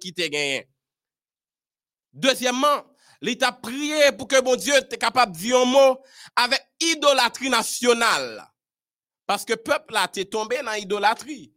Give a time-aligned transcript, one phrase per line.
[0.00, 0.68] qui te gagné.
[2.12, 2.84] Deuxièmement,
[3.20, 5.98] l'État prié pour que mon Dieu soit capable de dire un mot
[6.34, 8.46] avec idolâtrie nationale.
[9.26, 11.52] Parce que peuple là, t'es tombé dans l'idolâtrie.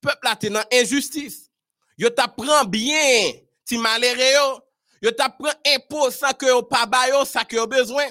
[0.00, 1.50] Peuple là, t'es dans injustice.
[1.96, 3.32] Yo t'apprend bien,
[3.64, 5.10] ti maléré yo.
[5.12, 6.88] T'apprend impôt ça que yo pas
[7.26, 8.06] ça que besoin.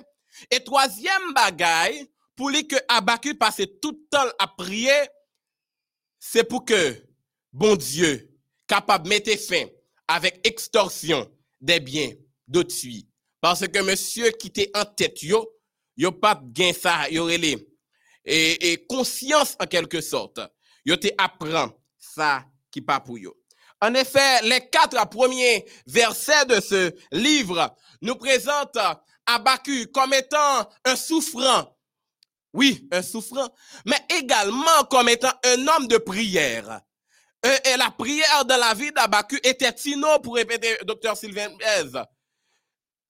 [0.51, 5.09] Et troisième bagaille, pour lui que Abacu passe tout le temps à prier,
[6.19, 7.03] c'est pour que
[7.51, 8.26] bon Dieu
[8.67, 9.65] capable de mettre fin
[10.07, 12.11] avec extorsion des biens
[12.47, 13.07] d'autrui.
[13.41, 15.49] Parce que monsieur qui était en tête, yo,
[15.95, 17.29] yo pas gain ça, yo.
[17.29, 20.39] Et, et conscience en quelque sorte.
[20.85, 23.35] Yo te apprend ça qui pas pour yo.
[23.79, 28.77] En effet, les quatre premiers versets de ce livre nous présentent
[29.25, 31.77] Abacu comme étant un souffrant.
[32.53, 33.49] Oui, un souffrant,
[33.85, 36.81] mais également comme étant un homme de prière.
[37.43, 41.91] Et, la prière dans la vie d'Abacu était inno, pour répéter docteur Sylvain Bez.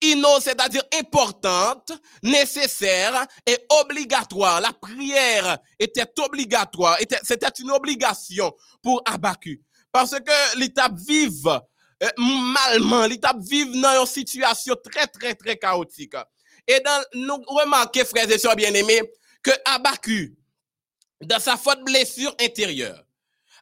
[0.01, 4.61] Inno, c'est-à-dire importante, nécessaire et obligatoire.
[4.61, 9.61] La prière était obligatoire, c'était une obligation pour Abacu.
[9.91, 11.47] Parce que l'étape vive
[12.03, 16.13] euh, malement, l'étape vive dans une situation très, très, très chaotique.
[16.67, 19.01] Et dans, nous remarquons, frères et sœurs bien-aimés,
[19.41, 20.35] que Abacu,
[21.21, 23.06] dans sa faute blessure intérieure,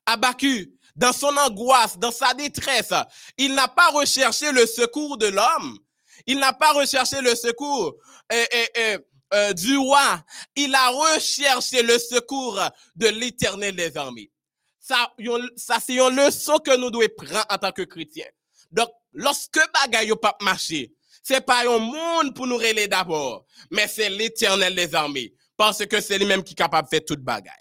[0.06, 2.94] Abacu, dans son angoisse, dans sa détresse,
[3.38, 5.78] il n'a pas recherché le secours de l'homme.
[6.26, 7.96] Il n'a pas recherché le secours
[8.32, 8.46] euh,
[8.78, 8.98] euh,
[9.34, 10.24] euh, du roi.
[10.56, 12.60] Il a recherché le secours
[12.96, 14.32] de l'éternel des armées.
[14.80, 15.12] Ça,
[15.56, 18.30] ça c'est une leçon que nous devons prendre en tant que chrétiens.
[18.72, 24.10] Donc, lorsque bagaille pas marché, c'est pas un monde pour nous relayer d'abord, mais c'est
[24.10, 25.34] l'éternel des armées.
[25.58, 27.54] Parce que c'est lui-même qui est capable de faire toute bagaille.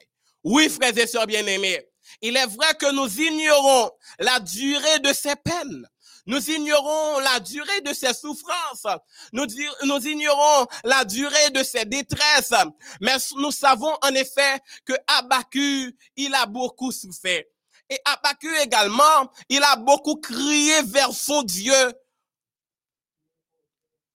[0.42, 1.81] Oui, frères et sœurs bien-aimés,
[2.25, 5.86] il est vrai que nous ignorons la durée de ses peines.
[6.25, 8.86] Nous ignorons la durée de ses souffrances.
[9.34, 12.54] Nous, ignorons la durée de ses détresses.
[13.03, 17.43] Mais nous savons en effet que Abacu, il a beaucoup souffert.
[17.91, 21.93] Et Abacu également, il a beaucoup crié vers son Dieu.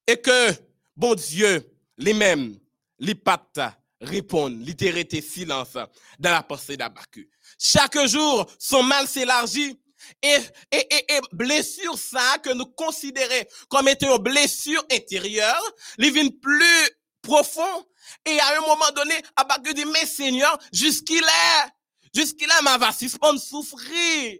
[0.07, 0.51] Et que,
[0.97, 2.57] bon Dieu, lui-même,
[2.97, 3.59] les pattes
[4.01, 5.77] répondent, littérature silence
[6.17, 7.29] dans la pensée d'Abacu.
[7.61, 9.77] Chaque jour, son mal s'élargit
[10.23, 10.37] et,
[10.71, 15.61] et, et, blessure ça que nous considérons comme étant une blessure intérieure,
[15.97, 16.89] les plus
[17.21, 17.85] profond.
[18.25, 21.69] Et à un moment donné, Abacu dit, mais Seigneur, jusqu'il est,
[22.15, 24.39] jusqu'il est, ma va suspendre souffrir.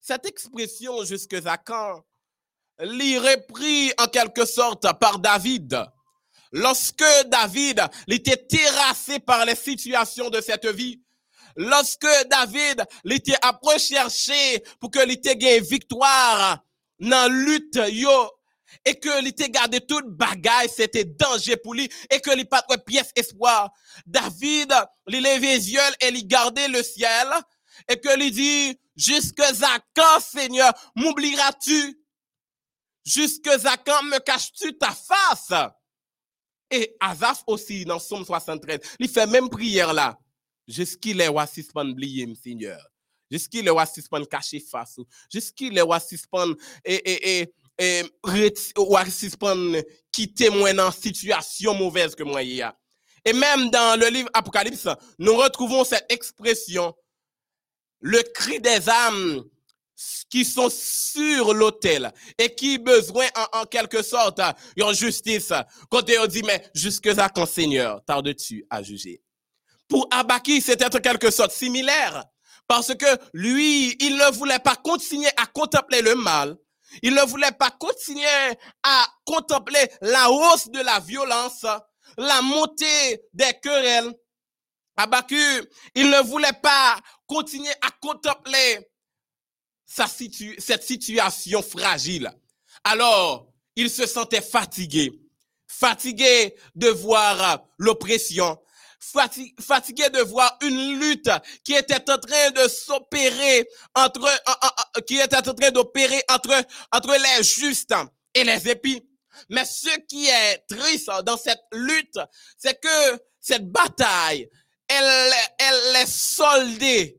[0.00, 2.02] Cette expression, jusque à quand,
[2.80, 5.86] l'y repris en quelque sorte par David.
[6.52, 11.00] Lorsque David était terrassé par les situations de cette vie,
[11.56, 16.60] lorsque David était à rechercher pour que l'était gagne victoire
[16.98, 18.30] dans lutte yo
[18.84, 22.76] et que l'était gardé toute bagaille c'était danger pour lui et que lui pas de
[22.76, 23.70] pièce espoir.
[24.06, 24.72] David
[25.08, 27.28] il levait les yeux et il gardait le ciel
[27.88, 31.96] et que lui dit jusque à quand Seigneur m'oublieras-tu?
[33.04, 35.70] Jusque à quand me caches-tu ta face?
[36.70, 40.16] Et Azaf aussi dans Somme 73 il fait même prière là
[40.70, 42.80] Jusqu'il est wassispan oublié, Seigneur.
[43.30, 45.00] Jusqu'il est wassispan caché face.
[45.32, 46.54] Jusqu'il est wassispan
[46.84, 48.04] et et et
[48.76, 49.82] wassispan
[50.12, 52.76] qui témoigne dans situation mauvaise que moi y a.
[53.24, 54.88] Et même dans le livre Apocalypse,
[55.18, 56.94] nous retrouvons cette expression
[58.00, 59.44] le cri des âmes
[60.30, 65.52] qui sont sur l'autel et qui besoin en, quelque sorte en justice.
[65.90, 69.20] Quand on dit mais jusque là quand Seigneur tarde-tu à juger?
[69.90, 72.24] Pour Abaki, c'était en quelque sorte similaire.
[72.68, 76.56] Parce que lui, il ne voulait pas continuer à contempler le mal.
[77.02, 78.24] Il ne voulait pas continuer
[78.84, 81.66] à contempler la hausse de la violence,
[82.16, 84.12] la montée des querelles.
[84.96, 85.36] Abacu,
[85.94, 86.96] il ne voulait pas
[87.26, 88.88] continuer à contempler
[89.84, 92.30] cette situation fragile.
[92.84, 95.12] Alors, il se sentait fatigué,
[95.66, 98.58] fatigué de voir l'oppression,
[99.00, 101.30] fatigué de voir une lutte
[101.64, 104.30] qui était en train de s'opérer entre,
[105.06, 106.54] qui était en train d'opérer entre,
[106.92, 107.94] entre les justes
[108.34, 109.02] et les épis.
[109.48, 112.18] Mais ce qui est triste dans cette lutte,
[112.58, 114.48] c'est que cette bataille,
[114.86, 117.16] elle, elle est soldée,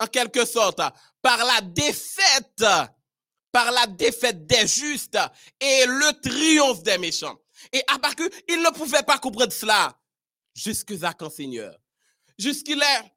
[0.00, 0.80] en quelque sorte,
[1.22, 2.64] par la défaite,
[3.52, 5.18] par la défaite des justes
[5.60, 7.36] et le triomphe des méchants.
[7.72, 9.96] Et à part que, il ne pouvait pas comprendre cela.
[10.54, 11.78] Jusque-là quand, Seigneur?
[12.38, 13.12] Jusqu'il est.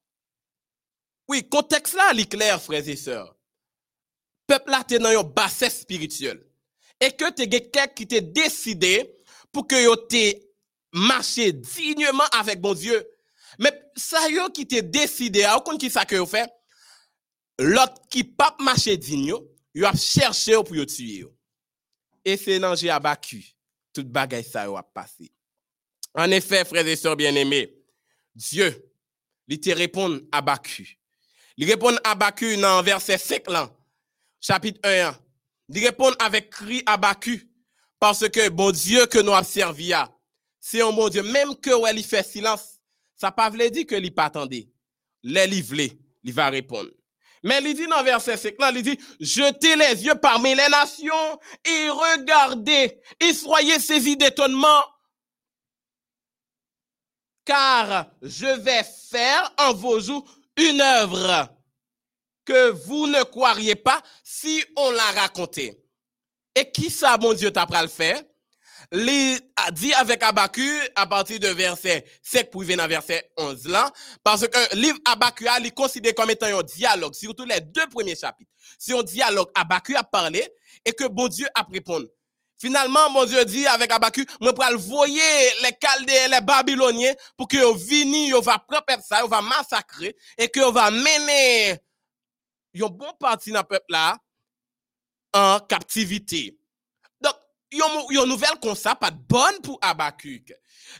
[1.28, 3.38] Oui, contexte là, il clair, frères et sœurs.
[4.48, 6.44] peuple là t'es dans une bassesse spirituelle.
[7.00, 9.14] Et que t'es quelqu'un qui t'est décidé
[9.52, 10.50] pour que t'es
[10.94, 13.08] marché dignement avec bon Dieu.
[13.60, 16.50] Mais ça yo qui t'est décidé, à aucun qui ça que fait,
[17.60, 19.34] l'autre qui pas marché digne,
[19.74, 21.26] yo a cherché pour yo tuer.
[22.24, 23.54] Et c'est dans j'ai abattu
[23.94, 25.32] tout bagay ça a passé.
[26.18, 27.72] En effet, frères et sœurs bien-aimés,
[28.34, 28.92] Dieu,
[29.48, 30.98] il te répond à Bacu.
[31.56, 33.72] Il répond à Bacu dans verset 5 là,
[34.42, 35.16] chapitre 1.
[35.70, 37.00] Il répond avec cri à
[38.00, 39.94] parce que bon Dieu que nous avons servi,
[40.60, 41.22] c'est un bon Dieu.
[41.22, 42.80] Même que ouais, il fait silence,
[43.16, 44.68] ça pas veut dire que il pas attendait.
[45.22, 45.46] Les
[46.24, 46.90] il va répondre.
[47.44, 51.40] Mais il dit dans verset 5, là, il dit, jetez les yeux parmi les nations
[51.64, 54.84] et regardez et soyez saisis d'étonnement
[57.48, 61.50] car je vais faire en vos jours une œuvre
[62.46, 65.82] que vous ne croiriez pas si on l'a raconté.
[66.54, 68.22] Et qui ça, mon Dieu, t'a pas le faire?
[69.56, 73.92] A dit avec Abacu à partir de verset 7 pour venir verset 11 là,
[74.24, 78.52] parce que livre Abacu, il considéré comme étant un dialogue, surtout les deux premiers chapitres.
[78.80, 80.48] C'est un dialogue, Abacu a parlé
[80.86, 82.08] et que bon Dieu a répondu.
[82.60, 85.22] Finalement, mon Dieu dit avec Abacu, moi pour le voyer
[85.62, 90.50] les Chaldéens, les Babyloniens, pour que vini, yo va prendre ça, on va massacrer, et
[90.50, 91.80] que va mener
[92.80, 94.18] un bon parti dans le peuple là,
[95.34, 96.58] en captivité.
[97.22, 97.36] Donc,
[97.72, 100.52] yon nouvelle comme ça, pas bonne pour Abacuc.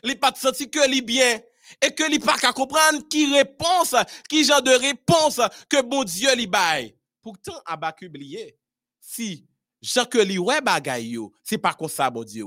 [0.04, 1.40] Il pas senti que li bien,
[1.82, 3.96] et que li pas qu'à comprendre qui réponse,
[4.28, 6.94] qui genre de réponse que bon Dieu li baille.
[7.20, 8.56] Pourtant, Abacuc oublié,
[9.00, 9.47] si
[9.80, 12.46] Jean que li ouais bagay yo, c'est pas comme ça bon Dieu.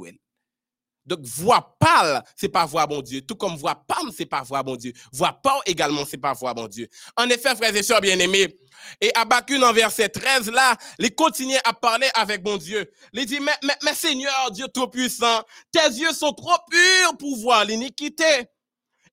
[1.04, 4.62] Donc voix parle, c'est pas voix bon Dieu, tout comme voix pam, c'est pas voix
[4.62, 4.94] bon Dieu.
[5.12, 6.88] Voix pas également, c'est pas voix bon Dieu.
[7.18, 8.56] En effet, frères et sœurs bien-aimés,
[9.00, 12.92] et Abacuc en verset 13 là, il continue à parler avec bon Dieu.
[13.14, 15.42] Il dit mais, Seigneur Dieu tout puissant,
[15.72, 18.46] tes yeux sont trop purs pour voir l'iniquité.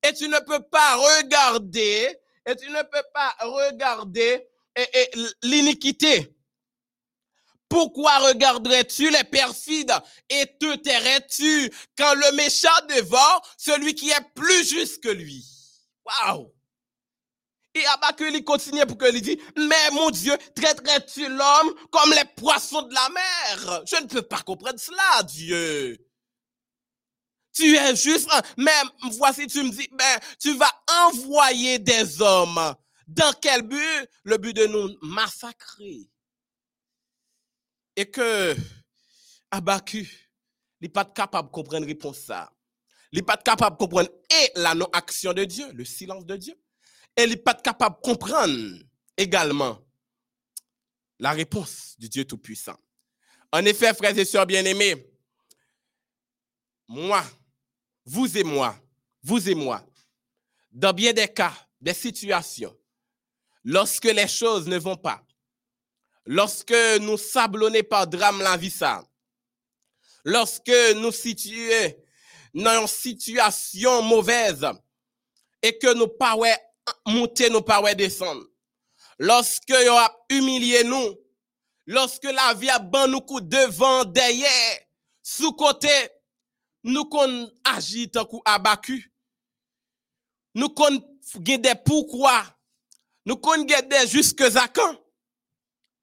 [0.06, 4.46] Et tu ne peux pas regarder, et tu ne peux pas regarder
[5.42, 6.34] l'iniquité.
[7.68, 9.92] Pourquoi regarderais-tu les perfides
[10.30, 15.44] et te tairais-tu quand le méchant dévore celui qui est plus juste que lui?
[16.04, 16.50] Waouh!
[17.74, 22.24] Et Abacuc, il continue pour que lui dit, mais mon Dieu, traiterais-tu l'homme comme les
[22.36, 23.82] poissons de la mer?
[23.86, 25.98] Je ne peux pas comprendre cela, Dieu.
[27.52, 28.70] Tu es juste, mais
[29.12, 30.72] voici, tu me dis, ben, tu vas
[31.06, 32.74] envoyer des hommes.
[33.06, 34.08] Dans quel but?
[34.24, 36.08] Le but de nous massacrer
[37.98, 38.56] et que
[39.50, 40.08] Abacu,
[40.80, 42.52] n'est pas capable de comprendre réponse ça.
[43.10, 46.54] Il n'est pas capable de comprendre et la non-action de Dieu, le silence de Dieu.
[47.16, 48.78] Et il n'est pas capable de comprendre
[49.16, 49.84] également
[51.18, 52.78] la réponse du Dieu Tout-Puissant.
[53.50, 55.10] En effet, frères et sœurs bien-aimés,
[56.86, 57.24] moi,
[58.04, 58.80] vous et moi,
[59.24, 59.84] vous et moi,
[60.70, 62.78] dans bien des cas, des situations,
[63.64, 65.26] lorsque les choses ne vont pas,
[66.28, 69.02] lorsque nous sablonnons par drame la vie ça,
[70.24, 71.94] lorsque nous situons
[72.52, 74.66] dans une situation mauvaise
[75.62, 76.36] et que nous pas
[77.06, 78.44] monter, nous pas descendre,
[79.18, 80.14] lorsque nous a
[80.84, 81.16] nous,
[81.86, 84.78] lorsque la vie a ban nous devant, derrière,
[85.22, 85.88] sous côté,
[86.84, 89.14] nous qu'on agit tant coup abacu,
[90.54, 91.00] nous qu'on
[91.34, 92.44] des pourquoi,
[93.24, 95.07] nous qu'on des jusque à quand,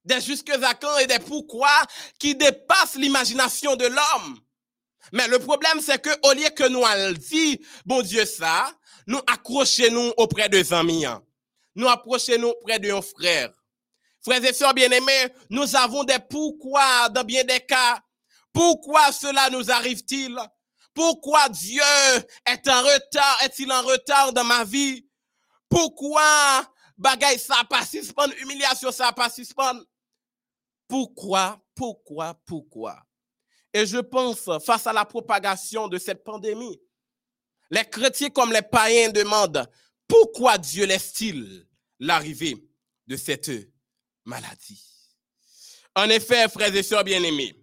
[0.06, 1.76] des jusque à quand et des pourquoi
[2.20, 4.40] qui dépassent l'imagination de l'homme.
[5.12, 8.72] Mais le problème, c'est que au lieu que nous allons dire, bon Dieu, ça,
[9.08, 11.06] nous accrochons-nous auprès de amis.
[11.06, 11.22] Hein.
[11.76, 13.52] Nous approchons-nous auprès de nos frères.
[14.24, 18.00] Frères et sœurs bien-aimés, nous avons des pourquoi dans bien des cas.
[18.52, 20.36] Pourquoi cela nous arrive-t-il?
[20.94, 21.84] Pourquoi Dieu
[22.46, 25.06] est en retard, est-il en retard dans ma vie?
[25.70, 26.66] Pourquoi
[26.98, 29.84] bagaille ça pas suspendre, humiliation ça pas suspendre?
[30.88, 33.06] Pourquoi, pourquoi, pourquoi?
[33.74, 36.80] Et je pense, face à la propagation de cette pandémie,
[37.70, 39.70] les chrétiens comme les païens demandent,
[40.08, 41.68] pourquoi Dieu laisse-t-il
[42.00, 42.56] l'arrivée
[43.08, 43.52] de cette
[44.24, 44.84] maladie?
[45.96, 47.56] En effet, frères et sœurs bien-aimés,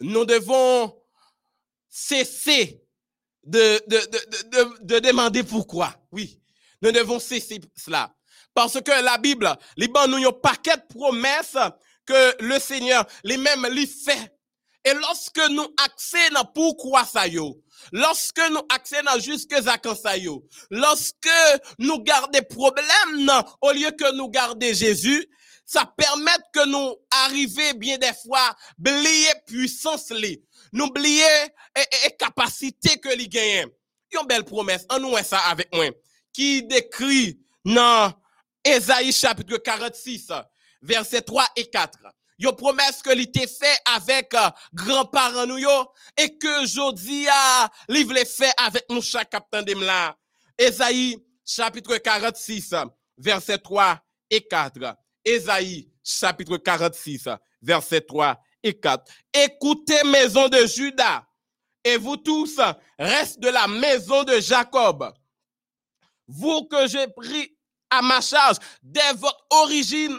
[0.00, 0.94] nous devons
[1.88, 2.82] cesser
[3.44, 5.94] de, de, de, demander pourquoi.
[6.12, 6.40] Oui,
[6.82, 8.14] nous devons cesser cela.
[8.54, 10.82] Parce que la Bible, les nous un paquet de
[12.08, 14.34] que le Seigneur lui-même lui fait.
[14.84, 17.62] Et lorsque nous accédons pourquoi ça yo,
[17.92, 21.28] lorsque nous accédons jusqu'à quand ça yo, lorsque
[21.78, 25.28] nous gardons des problèmes, au lieu que nous garder Jésus,
[25.66, 30.10] ça permet que nous arrivions bien des fois, oublier puissance
[30.72, 31.24] nous oublier
[31.76, 33.66] et, et, capacité que li gagne.
[34.10, 35.90] Une belle promesse, en nous ça avec moi,
[36.32, 38.10] qui décrit dans
[38.64, 40.30] Esaïe chapitre 46,
[40.82, 41.98] versets 3 et 4.
[42.40, 48.12] Une promesse que l'était fait avec euh, grands-parents nous yo, et que aujourd'hui, a livre
[48.12, 50.16] les fait avec nous chaque capitaine de là.
[50.56, 52.74] Esaïe chapitre 46,
[53.16, 53.98] verset 3
[54.30, 54.96] et 4.
[55.24, 57.28] Esaïe chapitre 46,
[57.60, 59.04] verset 3 et 4.
[59.32, 61.24] Écoutez, maison de Judas,
[61.84, 62.60] et vous tous,
[62.98, 65.12] reste de la maison de Jacob.
[66.26, 67.56] Vous que j'ai pris
[67.90, 70.18] à ma charge dès votre origine,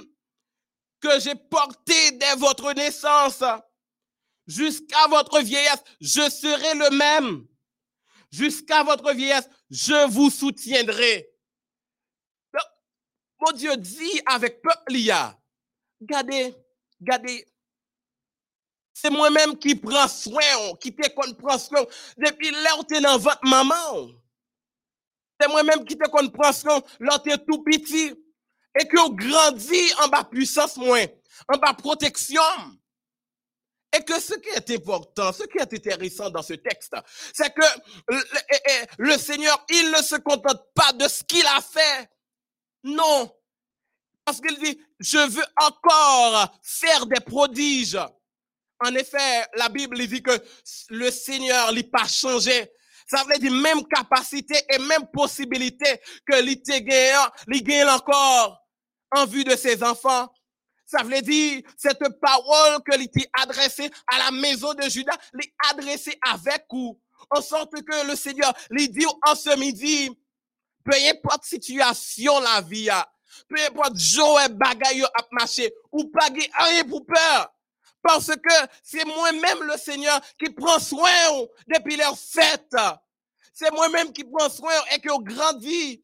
[1.00, 3.44] que j'ai porté dès votre naissance,
[4.48, 7.48] jusqu'à votre vieillesse, je serai le même.
[8.32, 11.30] Jusqu'à votre vieillesse, je vous soutiendrai.
[13.42, 14.98] Mon Dieu dit avec peuple
[16.02, 16.54] regardez,
[17.00, 17.46] regardez,
[18.94, 21.34] c'est moi-même qui prends soin, qui te qu'on
[22.18, 24.10] depuis l'heure où dans votre maman.
[25.40, 28.14] C'est moi-même qui te qu'on soin lorsque tout petit
[28.80, 31.06] et que vous grandit en bas puissance moins,
[31.54, 32.42] en bas protection.
[33.92, 36.94] Et que ce qui est important, ce qui est intéressant dans ce texte,
[37.34, 37.66] c'est que
[38.08, 38.22] le,
[39.00, 42.08] le, Seigneur, il ne se contente pas de ce qu'il a fait.
[42.84, 43.36] Non.
[44.24, 47.98] Parce qu'il dit, je veux encore faire des prodiges.
[48.86, 50.40] En effet, la Bible dit que
[50.90, 52.72] le Seigneur n'a pas changé.
[53.08, 58.59] Ça veut dire même capacité et même possibilité que l'ité gagne encore
[59.12, 60.32] en vue de ses enfants.
[60.86, 66.18] Ça veut dire cette parole que l'ité adressée à la maison de Judas, l'est adressée
[66.22, 67.00] avec vous.
[67.30, 70.10] En sorte que le Seigneur lui dit en ce midi,
[70.84, 72.90] peu importe situation la vie,
[73.48, 77.54] peu importe joie bagaille à marcher, ou pas rien pour peur.
[78.02, 81.12] Parce que c'est moi-même le Seigneur qui prend soin
[81.68, 82.76] depuis leur fête.
[83.54, 86.04] C'est moi-même qui prend soin et qui grandit.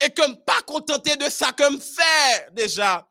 [0.00, 3.08] Et que pas contenté de ça comme fait déjà.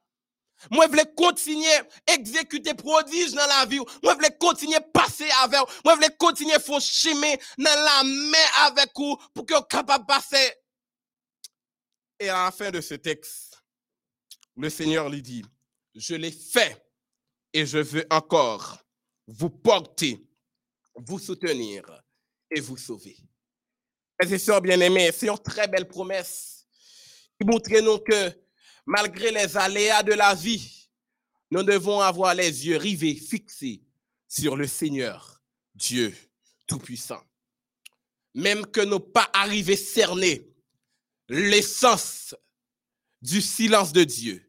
[0.72, 1.72] Moi, je voulais continuer
[2.08, 3.78] à exécuter prodige dans la vie.
[3.78, 5.66] Moi, je voulais continuer à passer avec vous.
[5.86, 6.80] Moi, je voulais continuer à faire
[7.58, 10.54] dans la main avec vous pour que vous capable de passer.
[12.20, 13.62] Et à la fin de ce texte,
[14.56, 15.46] le Seigneur lui dit,
[15.94, 16.84] je l'ai fait
[17.54, 18.80] et je veux encore
[19.28, 20.26] vous porter,
[20.96, 21.84] vous soutenir
[22.50, 23.18] et vous sauver.
[24.20, 26.57] Mes et sœurs bien-aimés, c'est une très belle promesse
[27.40, 28.32] qui montre nous que
[28.86, 30.90] malgré les aléas de la vie,
[31.52, 33.84] nous devons avoir les yeux rivés, fixés
[34.28, 35.42] sur le Seigneur,
[35.76, 36.16] Dieu
[36.68, 37.22] Tout-Puissant.
[38.34, 40.48] Même que nous pas arrivé cerner
[41.30, 42.36] l'essence
[43.22, 44.44] du silence de Dieu,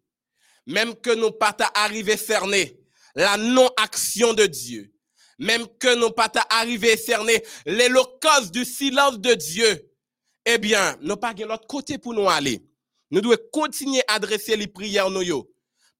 [0.67, 2.81] même que nous pas arrivé cerner
[3.15, 4.93] la non-action de Dieu,
[5.39, 9.91] même que nous pas arrivé à cerner l'éloquence du silence de Dieu,
[10.45, 12.68] eh bien, nous pas de l'autre côté pour nous aller.
[13.11, 15.49] Nous devons continuer à adresser les prières nous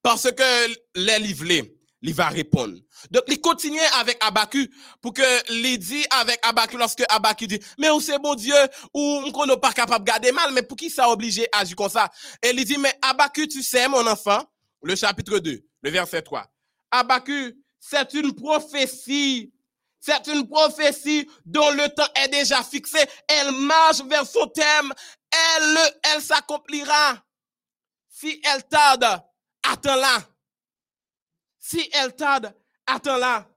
[0.01, 1.67] parce que les livres,
[2.01, 2.77] il va répondre.
[3.11, 7.99] Donc, il continue avec Abacu pour que il avec Abacu lorsque Abacu dit, mais où
[7.99, 8.55] c'est bon Dieu,
[8.93, 11.75] ou on n'est pas capable de garder mal, mais pour qui ça obligé à agir
[11.75, 12.09] comme ça?
[12.41, 14.41] Et il dit, mais Abacu, tu sais, mon enfant,
[14.81, 16.45] le chapitre 2, le verset 3.
[16.91, 19.51] Abacu, c'est une prophétie.
[20.01, 22.99] C'est une prophétie dont le temps est déjà fixé.
[23.27, 24.93] Elle marche vers son thème.
[25.31, 27.23] Elle, elle s'accomplira.
[28.09, 29.21] Si elle tarde,
[29.63, 30.17] attends-la.
[31.59, 32.53] Si elle tarde,
[32.85, 33.47] attends-la.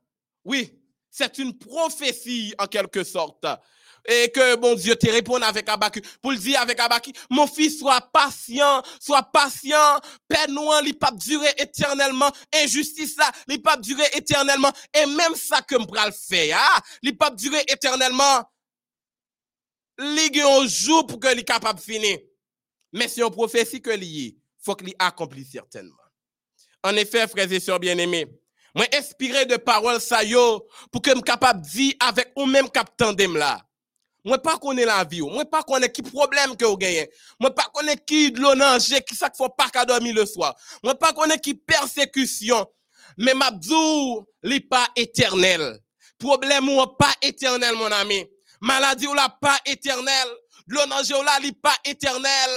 [0.45, 0.79] Oui,
[1.11, 3.47] c'est une prophétie en quelque sorte
[4.05, 6.02] et que bon Dieu te réponde avec Abacu.
[6.21, 10.00] Pour le dire avec Abacu, mon fils, sois patient, sois patient.
[10.29, 12.31] Père noir, il pas durer éternellement.
[12.55, 14.73] Injustice là, il pas durer éternellement.
[14.95, 18.43] Et même ça que le faire, ah, il pas durer éternellement.
[19.99, 22.18] Il un jour pour que est capable de finir.
[22.92, 25.96] Mais c'est une prophétie que lié, faut qu'il accomplisse certainement.
[26.82, 28.26] En effet, frères et sœurs bien-aimés,
[28.75, 33.12] moi inspiré de paroles ça yo pour que me capable dire avec ou même captant
[33.12, 33.61] là.
[34.25, 37.11] Moi pas connais la vie, moi pas connais qui problème que vous gagnez.
[37.40, 40.54] Moi pas connais qui de l'onanger, qui ça faut pas qu'à dormir le soir.
[40.82, 42.66] Moi pas connais qui persécution.
[43.18, 45.78] Mais m'abdou, li pas éternel.
[46.18, 48.25] Problème ou pas éternel mon ami.
[48.62, 50.28] Maladie ou la pas éternel.
[50.66, 52.50] L'onanger ou la li pas éternel.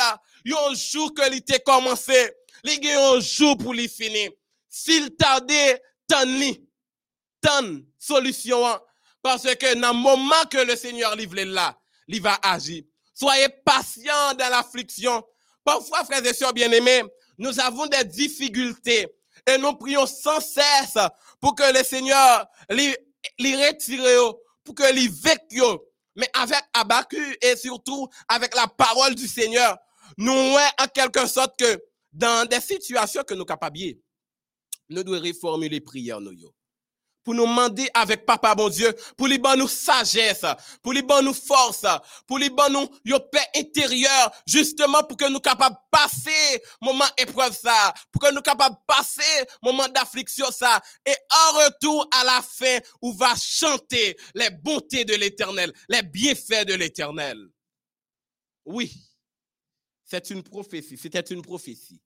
[0.46, 2.32] Yon jour que li t'est commencé,
[2.64, 4.32] li gen un jour pour li finir.
[4.70, 6.62] S'il tardait, tant li,
[7.42, 8.62] tant solution
[9.26, 11.76] parce que dans le moment que le Seigneur livre là,
[12.08, 12.84] il va agir.
[13.12, 15.26] Soyez patient dans l'affliction.
[15.64, 17.02] Parfois, frères et sœurs bien-aimés,
[17.40, 19.08] nous avons des difficultés
[19.48, 21.00] et nous prions sans cesse
[21.42, 22.96] pour que le Seigneur les,
[23.40, 24.34] retire,
[24.64, 25.64] pour que les vécu.
[26.16, 29.78] Mais avec Abacu et surtout avec la parole du Seigneur,
[30.18, 31.82] nous en quelque sorte que
[32.14, 33.96] dans des situations que nous capables,
[34.90, 36.32] nous devons reformuler prières nous
[37.25, 40.46] pour nous demander avec papa bon Dieu, pour lui donner nous sagesse,
[40.82, 41.86] pour lui donner nous force,
[42.27, 47.58] pour lui donner nous yo paix intérieure, justement pour que nous capables passer moment épreuve
[47.58, 52.77] ça, pour que nous capables passer moment d'affliction ça, et en retour à la fin,
[53.01, 57.38] où va chanter les bontés de l'éternel, les bienfaits de l'éternel.
[58.65, 58.94] Oui,
[60.05, 62.00] c'est une prophétie, c'était une prophétie.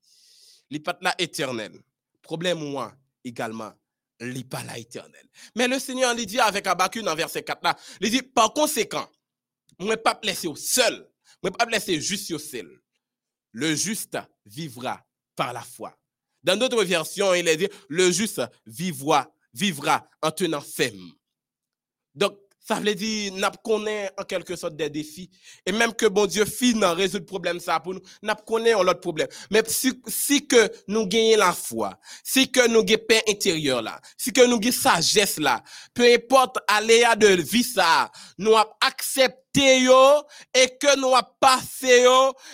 [0.70, 1.82] Les là éternel.
[2.22, 3.74] Problème moi également
[4.20, 5.26] lit pas la éternel.
[5.56, 9.10] Mais le Seigneur lui dit avec Abacu dans verset 4 là, il dit par conséquent,
[9.80, 11.10] ne pas laisser au seul,
[11.44, 12.82] ne pas laisser juste au seul.
[13.52, 15.98] Le juste vivra par la foi.
[16.44, 21.14] Dans d'autres versions, il est dit le juste vivra, vivra en tenant ferme.
[22.16, 25.30] Donc ça veut dire, n'a connaît en quelque sorte des défis.
[25.66, 29.00] Et même que bon Dieu finit résoudre le problème ça pour nous, n'a connaît l'autre
[29.00, 29.28] problème.
[29.50, 34.32] Mais si, que nous gagnons la foi, si que nous gagnons paix intérieure là, si
[34.32, 35.64] que nous gagnons sagesse là,
[35.94, 42.06] peu importe aléa de vie ça, nous accepté et que nous a passé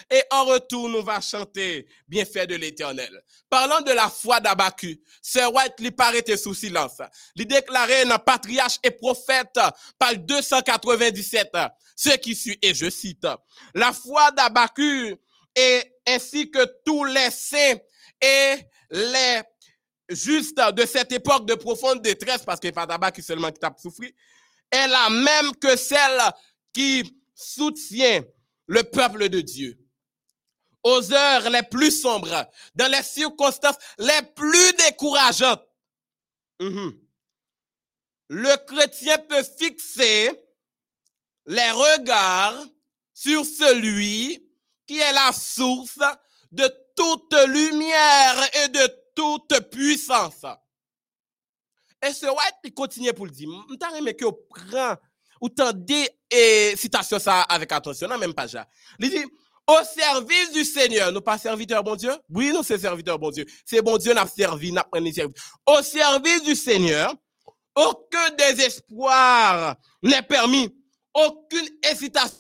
[0.10, 3.22] et en retour nous va chanter bienfait de l'éternel.
[3.50, 6.98] Parlant de la foi d'Abacu, Sir White lui paraît sous silence.
[7.36, 9.60] Il déclarait dans patriarche et prophète
[10.00, 11.52] par 297
[11.96, 13.28] ce qui suit et je cite
[13.74, 15.16] la foi d'Abacu
[16.08, 17.78] ainsi que tous les saints
[18.22, 18.56] et
[18.90, 19.42] les
[20.10, 24.10] justes de cette époque de profonde détresse parce que pas d'Abacu seulement qui t'a souffert
[24.72, 26.20] est la même que celle
[26.74, 28.24] qui soutient
[28.68, 29.78] le peuple de Dieu.
[30.86, 35.66] Aux heures les plus sombres, dans les circonstances les plus décourageantes.
[36.60, 36.94] Mhm.
[38.30, 40.32] Le chrétien peut fixer
[41.48, 42.64] les regards
[43.16, 44.48] sur celui
[44.86, 46.00] qui est la source
[46.52, 50.46] de toute lumière et de toute puissance.
[52.06, 53.50] Et ce White, il continue pour le dire.
[53.70, 54.98] Je que prend
[55.42, 58.68] ou tendez et citation ça avec attention, non, même pas ça.
[59.00, 59.26] Il dit,
[59.68, 62.12] au service du Seigneur, nous pas serviteurs bon Dieu?
[62.30, 63.46] Oui, nous c'est serviteurs bon Dieu.
[63.66, 65.34] C'est bon Dieu n'a servi, n'a servi.
[65.66, 67.14] Au service du Seigneur,
[67.76, 70.74] aucun désespoir n'est permis,
[71.14, 72.38] aucune hésitation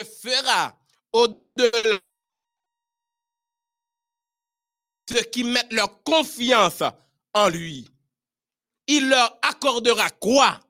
[0.00, 0.78] ne fera
[1.12, 1.98] au-delà
[5.08, 6.82] ceux qui mettent leur confiance
[7.32, 7.88] en lui
[8.86, 10.60] il leur accordera quoi?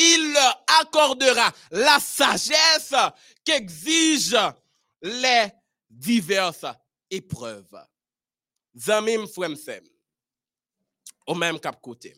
[0.00, 2.94] Il leur accordera la sagesse
[3.44, 4.54] qu'exigent
[5.02, 5.48] les
[5.90, 6.66] diverses
[7.10, 7.84] épreuves.
[8.76, 9.84] Zamim Fwemsem,
[11.26, 12.14] au même cap côté.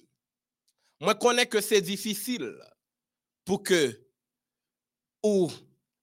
[1.01, 2.55] Moi, connais que c'est difficile
[3.47, 3.99] pour que
[5.23, 5.51] ou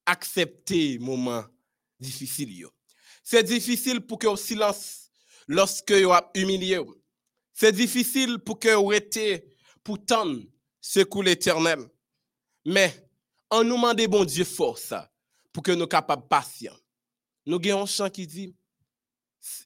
[0.05, 1.45] accepter moment
[1.99, 2.65] difficile.
[3.23, 5.11] C'est difficile pour que au silence
[5.47, 6.79] lorsque vous humilié.
[7.53, 10.41] C'est difficile pour que vous été pour tendre
[10.88, 11.80] ce coup l'éternel.
[12.65, 13.10] Mais
[13.52, 14.93] on nous demande bon Dieu force
[15.52, 16.23] pour que nous soyons capables.
[17.45, 18.56] Nous avons un chant qui dit,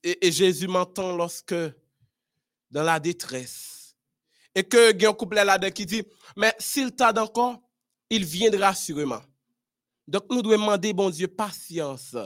[0.04, 1.54] et, Jésus m'entend lorsque
[2.72, 3.96] dans la détresse.
[4.56, 6.04] Et que il y a un couplet là-dedans qui dit,
[6.36, 7.62] mais s'il t'a encore,
[8.10, 9.22] il viendra sûrement.
[10.08, 12.18] Donc nous devons demander bon Dieu patience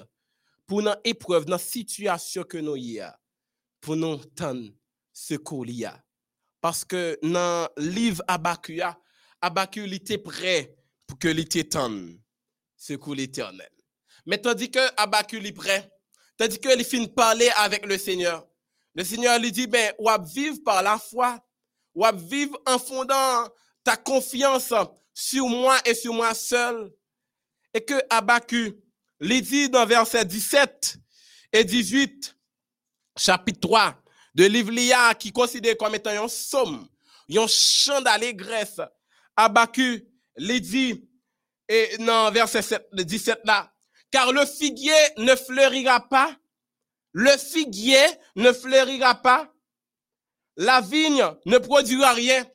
[0.66, 3.20] pour nos épreuves, dans la situation que nous y a,
[3.82, 4.72] pour nous tendre
[5.12, 5.36] ce
[6.66, 9.00] Parce que dans le livre Abacuya,
[9.40, 10.76] Abacu était prêt
[11.06, 11.28] pour que
[12.76, 13.70] ce coup l'éternel.
[14.26, 15.88] Mais tandis que Abacu est prêt,
[16.36, 18.48] tandis qu'il finit de parler avec le Seigneur,
[18.96, 21.40] le Seigneur lui dit, ben, ou vivre par la foi,
[21.94, 23.48] ou vivre en fondant
[23.84, 24.74] ta confiance
[25.14, 26.92] sur moi et sur moi seul.
[27.76, 28.76] Et que Abacu
[29.20, 30.98] lui dit dans verset 17
[31.54, 32.36] et 18,
[33.16, 34.02] chapitre 3,
[34.36, 36.88] de Livlia qui considère comme étant un somme,
[37.36, 38.82] un chant d'allégresse.
[39.36, 41.02] Abacu les
[41.68, 43.72] et dans verset 7, 17 là,
[44.12, 46.36] car le figuier ne fleurira pas,
[47.12, 49.52] le figuier ne fleurira pas,
[50.58, 52.46] la vigne ne produira rien,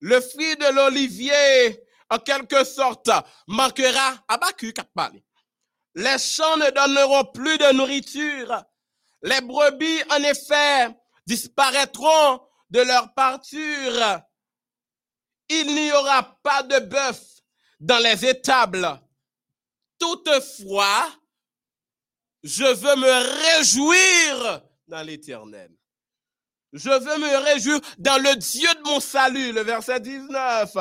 [0.00, 3.10] le fruit de l'olivier, en quelque sorte,
[3.46, 4.14] manquera.
[4.26, 5.22] Abacu, parler.
[5.94, 8.64] Les champs ne donneront plus de nourriture.
[9.22, 10.88] Les brebis, en effet,
[11.30, 12.40] disparaîtront
[12.70, 14.20] de leur parture.
[15.48, 17.20] Il n'y aura pas de bœuf
[17.78, 19.00] dans les étables.
[19.98, 21.08] Toutefois,
[22.42, 25.70] je veux me réjouir dans l'éternel.
[26.72, 30.72] Je veux me réjouir dans le Dieu de mon salut, le verset 19.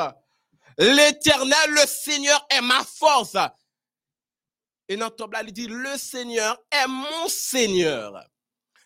[0.78, 3.36] L'éternel, le Seigneur est ma force.
[4.88, 8.24] Et dans là, il dit, le Seigneur est mon Seigneur.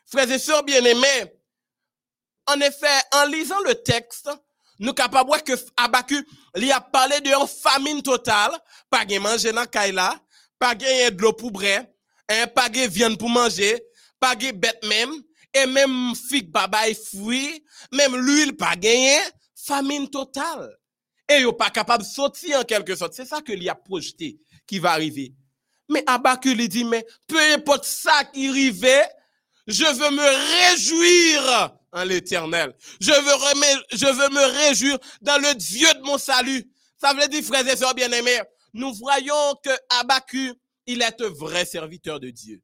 [0.05, 1.33] Frères et sœurs bien-aimés,
[2.47, 4.29] en effet, en lisant le texte,
[4.79, 8.51] nous capables de voir que Abacu, il a parlé d'une famine totale,
[8.89, 10.19] pas de manger dans Kaila,
[10.59, 11.83] pas de l'eau pour boire,
[12.29, 13.81] hein, pas de viande pour manger,
[14.19, 15.13] pas de bête même,
[15.53, 19.17] et même fig baba et fruits, même l'huile pas gagné,
[19.55, 20.75] famine totale.
[21.29, 23.13] Et il pas capable de sortir en quelque sorte.
[23.13, 25.33] C'est ça que lui a projeté qui va arriver.
[25.89, 29.07] Mais Abacu lui dit, mais peu importe ça qui arrivait,
[29.67, 32.75] je veux me réjouir en l'éternel.
[32.99, 36.69] Je veux, me réjouir dans le Dieu de mon salut.
[36.97, 38.41] Ça veut dire, frères et sœurs bien-aimés,
[38.73, 40.53] nous voyons que Abacu,
[40.85, 42.61] il est un vrai serviteur de Dieu.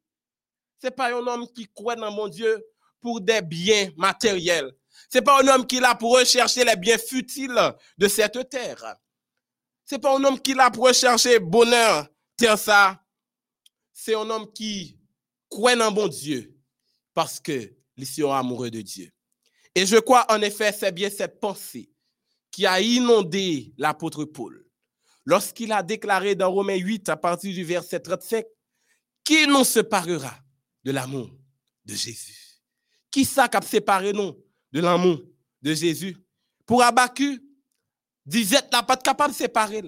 [0.81, 2.61] C'est pas un homme qui croit dans mon Dieu
[3.01, 4.71] pour des biens matériels.
[5.09, 8.95] C'est pas un homme qui là pour rechercher les biens futiles de cette terre.
[9.85, 13.01] C'est pas un homme qui là pour rechercher bonheur, terre ça.
[13.93, 14.97] C'est un homme qui
[15.49, 16.58] croit dans bon Dieu
[17.13, 19.11] parce que il est amoureux de Dieu.
[19.75, 21.89] Et je crois en effet, c'est bien cette pensée
[22.51, 24.65] qui a inondé l'apôtre Paul
[25.25, 28.45] lorsqu'il a déclaré dans Romains 8 à partir du verset 35
[29.23, 30.39] qui nous séparera
[30.83, 31.29] de l'amour
[31.85, 32.61] de Jésus.
[33.11, 34.35] Qui ça qui a séparé nous
[34.71, 35.21] de l'amour
[35.61, 36.17] de Jésus?
[36.65, 37.41] Pour Abacu,
[38.25, 39.83] disait n'a pas capable de séparer.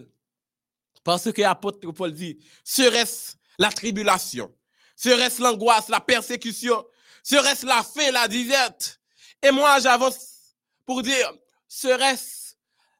[1.04, 4.54] Parce que l'apôtre Paul dit, serait-ce la tribulation,
[4.96, 6.86] serait-ce l'angoisse, la persécution,
[7.24, 9.00] serait-ce la faim, la disette,
[9.42, 10.18] et moi, j'avance
[10.86, 11.32] pour dire,
[11.68, 12.54] serait-ce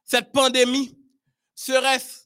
[0.04, 0.96] cette pandémie,
[1.54, 2.22] serait-ce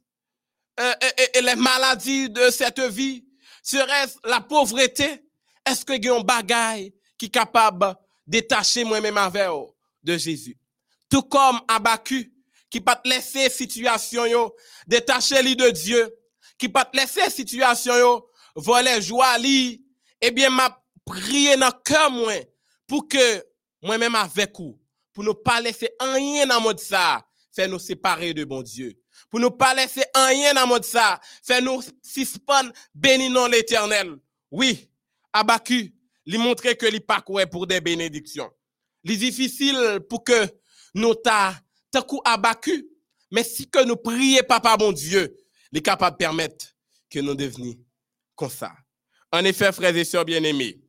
[0.81, 0.95] euh,
[1.41, 3.25] les maladies de cette vie,
[3.63, 5.25] serait-ce la pauvreté,
[5.65, 7.95] est-ce que y a un bagage qui est capable de
[8.27, 9.49] détacher moi-même avec
[10.03, 10.59] de Jésus?
[11.11, 12.33] Tout comme Abacu,
[12.71, 14.55] qui te laisser situation yo,
[14.87, 16.15] détacher lui de Dieu,
[16.59, 19.85] qui te laisser situation yo, voler joie li,
[20.21, 20.77] eh bien, m'a
[21.07, 22.35] prié dans cœur moi,
[22.87, 23.43] pour que
[23.83, 24.79] moi-même avec vous,
[25.15, 28.93] pour ne pas laisser rien dans mode ça, faire nous séparer de bon Dieu.
[29.31, 34.17] Pour ne pas laisser rien dans mode ça, faire nous suspendre, bénir non l'éternel.
[34.51, 34.91] Oui,
[35.33, 35.95] Abacu,
[36.27, 38.51] lui montrer que lui pas pour des bénédictions.
[39.07, 40.47] C'est difficile pour que
[40.95, 41.55] nous ta,
[42.25, 42.87] Abacu,
[43.31, 45.35] mais si que nous prions papa bon Dieu,
[45.73, 46.67] il est capable de permettre
[47.09, 47.77] que nous devenions
[48.35, 48.73] comme ça.
[49.33, 50.81] En effet, frères et sœurs bien-aimés,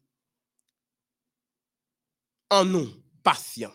[2.49, 2.89] en nous
[3.23, 3.73] patient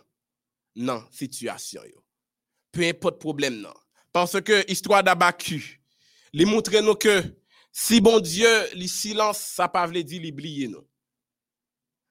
[0.74, 2.04] dans situation yo.
[2.70, 3.74] Peu importe problème non.
[4.12, 5.80] Parce que histoire d'Abacu,
[6.32, 7.22] lui montre nous que
[7.70, 10.86] si bon Dieu li silence ça pas veut dire l'oublier nous.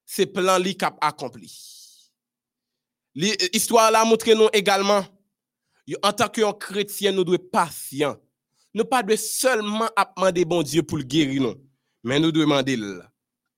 [0.06, 1.52] C'est plan li cap accompli.
[3.14, 5.06] L'histoire là montre nous également
[6.04, 8.18] en tant que chrétien nous devons patient.
[8.74, 11.56] Nous pas de seulement demander bon Dieu pour le guérir nous,
[12.04, 12.78] mais nous devons demander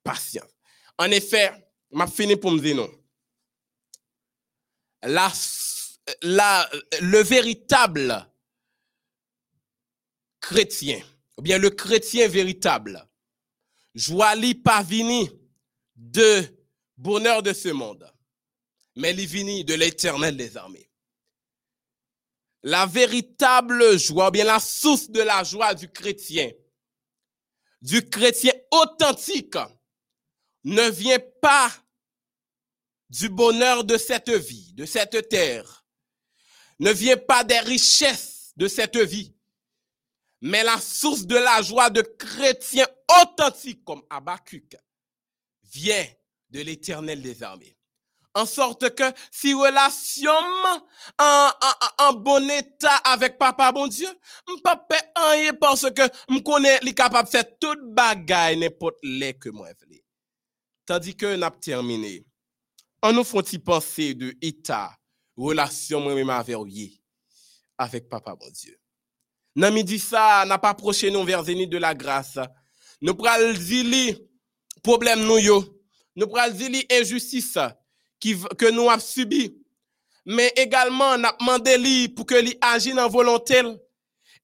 [0.03, 0.49] patience.
[0.97, 1.51] En effet,
[1.93, 2.91] m'a fini pour me dire non.
[5.03, 5.31] La,
[7.01, 8.27] le véritable
[10.39, 11.01] chrétien,
[11.37, 13.07] ou bien le chrétien véritable,
[13.93, 15.29] joie pas vini
[15.95, 16.43] de
[16.97, 18.11] bonheur de ce monde,
[18.95, 20.89] mais vini de l'éternel des armées.
[22.63, 26.49] La véritable joie, ou bien la source de la joie du chrétien,
[27.81, 29.57] du chrétien authentique,
[30.63, 31.71] ne vient pas
[33.13, 35.85] du bonheur de cette vie, de cette terre,
[36.79, 39.35] ne vient pas des richesses de cette vie,
[40.41, 42.87] mais la source de la joie de chrétiens
[43.21, 44.75] authentiques comme Abacuc
[45.71, 46.07] vient
[46.49, 47.77] de l'éternel des armées.
[48.33, 50.31] En sorte que si relation
[51.19, 51.51] en,
[51.99, 54.09] en, bon état avec papa bon Dieu,
[54.63, 59.49] pas rien parce que je connais les capable de faire toute bagaille n'importe les que
[59.49, 59.69] moi
[60.87, 62.25] Tandis que n'a terminé.
[63.05, 64.97] On nous font penser de état,
[65.35, 66.55] relation moi-même avec
[67.77, 68.79] avec papa bon Dieu.
[69.57, 72.39] N'a dit ça, n'a pas approché nous vers zénith de la grâce.
[73.01, 74.17] Nous pral dire
[74.81, 75.83] problème nous yo.
[76.15, 77.57] Nous pral dire injustice
[78.21, 79.53] qui que nous avons subi.
[80.25, 83.61] Mais également n'a demandé lui pour que lui agisse en volonté.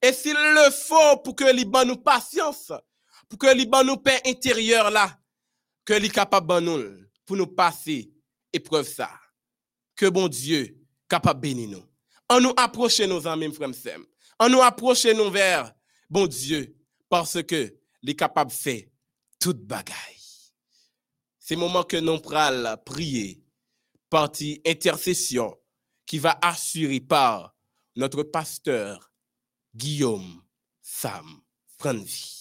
[0.01, 2.73] Et s'il le faut pour que lui ban nous patience,
[3.29, 5.17] pour que lui ban nous paix intérieure là,
[5.85, 6.83] que lui capable nous
[7.25, 8.11] pour nous passer
[8.53, 9.11] épreuve ça.
[9.95, 11.85] Que bon Dieu capable bénir nous.
[12.29, 13.95] On nous approche nos amis, frères et
[14.39, 15.73] On nous approche nous vers
[16.09, 16.75] bon Dieu
[17.09, 18.83] parce que est capable de faire
[19.39, 19.95] toute bagaille.
[21.39, 23.43] C'est le moment que nous prenons prier,
[24.09, 25.57] partie intercession,
[26.05, 27.55] qui va assurer par
[27.95, 29.11] notre pasteur
[29.75, 30.43] Guillaume
[30.81, 31.41] Sam
[31.77, 32.35] Franvi.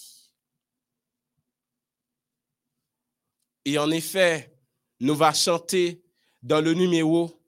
[3.64, 4.57] Et en effet,
[5.00, 6.02] nous va chanter
[6.42, 7.40] dans le numéro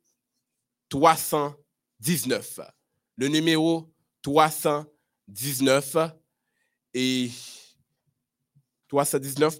[0.88, 2.60] 319.
[3.16, 5.96] Le numéro 319
[6.94, 7.30] et
[8.88, 9.58] 319.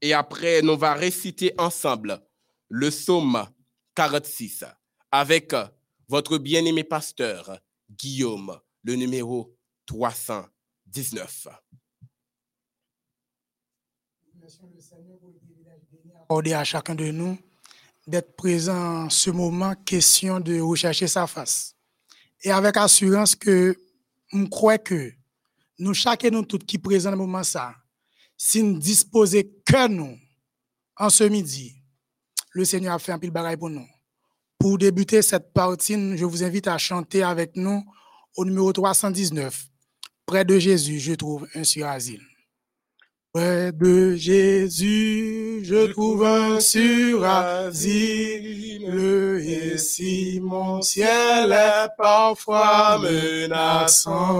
[0.00, 2.20] Et après, nous va réciter ensemble
[2.68, 3.46] le psaume
[3.94, 4.64] 46
[5.10, 5.54] avec
[6.08, 7.58] votre bien-aimé pasteur
[7.90, 11.48] Guillaume, le numéro 319.
[14.34, 15.38] Merci le Seigneur pour le
[16.24, 17.38] accordé à chacun de nous
[18.06, 21.74] d'être présent en ce moment, question de rechercher sa face.
[22.42, 23.76] Et avec assurance que,
[24.32, 25.12] je crois que
[25.78, 27.74] nous, chacun nous tous qui présent dans moment ça,
[28.36, 30.18] si nous disposons que nous,
[30.96, 31.74] en ce midi,
[32.52, 33.86] le Seigneur a fait un pile bagaille pour nous.
[34.58, 37.84] Pour débuter cette partie, je vous invite à chanter avec nous
[38.36, 39.66] au numéro 319.
[40.26, 42.22] Près de Jésus, je trouve un surasile.
[43.34, 47.34] Près de Jésus, je trouve un surasile,
[49.44, 54.36] et si mon ciel est parfois menaçant,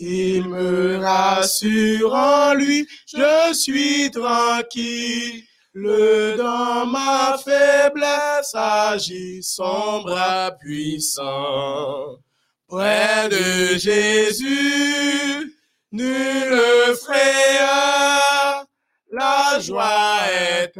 [0.00, 5.44] il me rassure en lui, je suis tranquille.
[5.72, 12.18] Le dans ma faiblesse agit son bras puissant.
[12.66, 15.51] Près de Jésus,
[15.92, 18.66] nul frayeur,
[19.12, 20.72] la joie est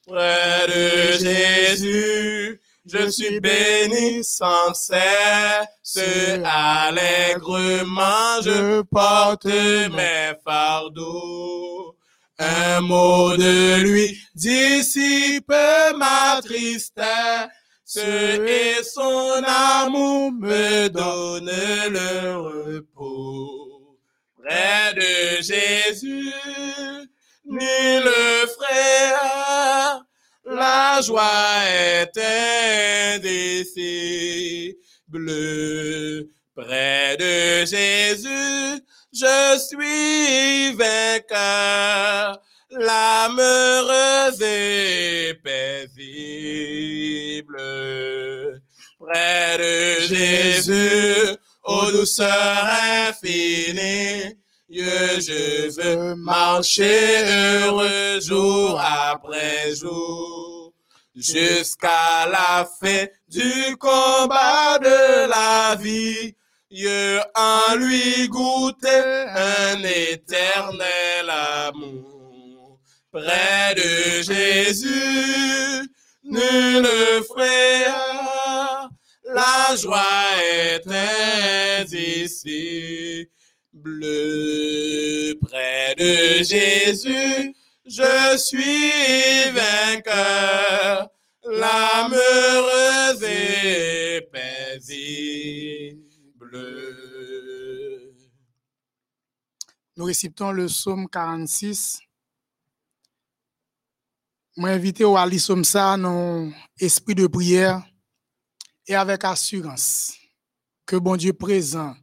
[0.07, 2.58] Près de Jésus,
[2.91, 5.99] je suis béni sans cesse,
[6.45, 11.97] allègrement je porte mes fardeaux.
[12.39, 15.53] Un mot de lui dissipe
[15.97, 21.51] ma tristesse, et son amour me donne
[21.91, 23.99] le repos.
[24.41, 26.33] Près de Jésus,
[27.45, 28.09] nul
[28.57, 30.05] frère,
[30.49, 32.17] la joie est
[33.17, 34.77] indicible.
[36.55, 38.83] Près de Jésus,
[39.13, 45.89] je suis vainqueur, l'âme heureuse et paisible.
[48.99, 52.67] Près de Jésus, ô douceur
[53.09, 54.37] infinie,
[54.71, 60.73] je veux marcher heureux jour après jour,
[61.15, 66.35] jusqu'à la fin du combat de la vie.
[66.71, 72.79] Je en lui goûter un éternel amour.
[73.11, 75.91] Près de Jésus,
[76.25, 76.87] nul
[77.27, 78.91] frère,
[79.25, 80.05] la joie
[80.43, 80.87] est
[83.85, 85.39] indicible.
[85.41, 87.55] Près de Jésus,
[87.87, 91.09] je suis vainqueur,
[91.45, 95.99] l'âme heureuse et paisible.
[99.97, 102.01] Nous récitons le psaume 46.
[104.57, 107.83] Moi, invité au Ali ça dans esprit de prière
[108.87, 110.15] et avec assurance
[110.85, 111.95] que bon Dieu présent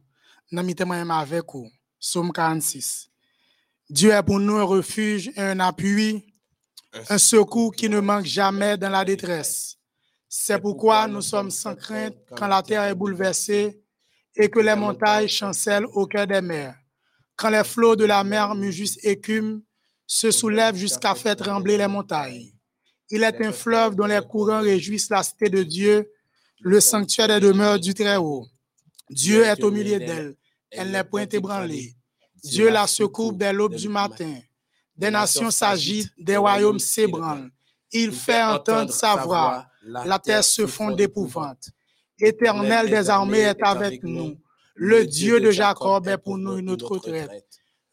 [0.52, 1.70] dans même avec vous.
[1.98, 3.08] Psaume 46.
[3.88, 6.24] Dieu est pour nous un refuge et un appui,
[7.08, 9.76] un secours qui ne manque jamais dans la détresse.
[10.28, 13.80] C'est pourquoi nous sommes sans crainte quand la terre est bouleversée
[14.34, 16.76] et que les montagnes chancellent au cœur des mers.
[17.36, 19.60] Quand les flots de la mer mugissent écument,
[20.06, 22.52] se soulèvent jusqu'à faire trembler les montagnes.
[23.10, 26.10] Il est un fleuve dont les courants réjouissent la cité de Dieu,
[26.60, 28.46] le sanctuaire des demeures du Très-Haut.
[29.10, 30.34] Dieu est au milieu d'elle.
[30.70, 31.94] Elle n'est point ébranlée.
[32.42, 34.34] Dieu la secoue dès l'aube du matin.
[34.96, 37.50] Des nations s'agitent, des royaumes s'ébranlent.
[37.92, 39.66] Il fait entendre sa voix.
[39.82, 41.70] La terre se fond d'épouvante.
[42.18, 44.36] Éternel des armées est avec nous.
[44.74, 47.44] Le Dieu de Jacob est pour nous une autre retraite.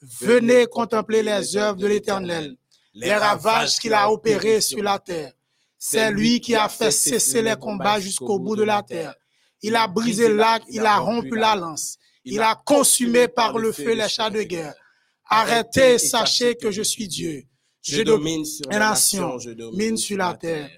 [0.02, 2.58] Venez contempler les œuvres de l'Éternel,
[2.94, 5.32] les ravages qu'il a opérés sur la terre.
[5.78, 9.16] C'est lui qui a fait cesser les combats jusqu'au bout de la terre.
[9.64, 11.98] Il a brisé l'arc, il a rompu la lance.
[12.26, 14.76] Il a consumé par le feu les chats de guerre.
[15.26, 17.44] Arrêtez, sachez que je suis Dieu.
[17.82, 20.70] Je domine sur les nations, je domine sur la terre.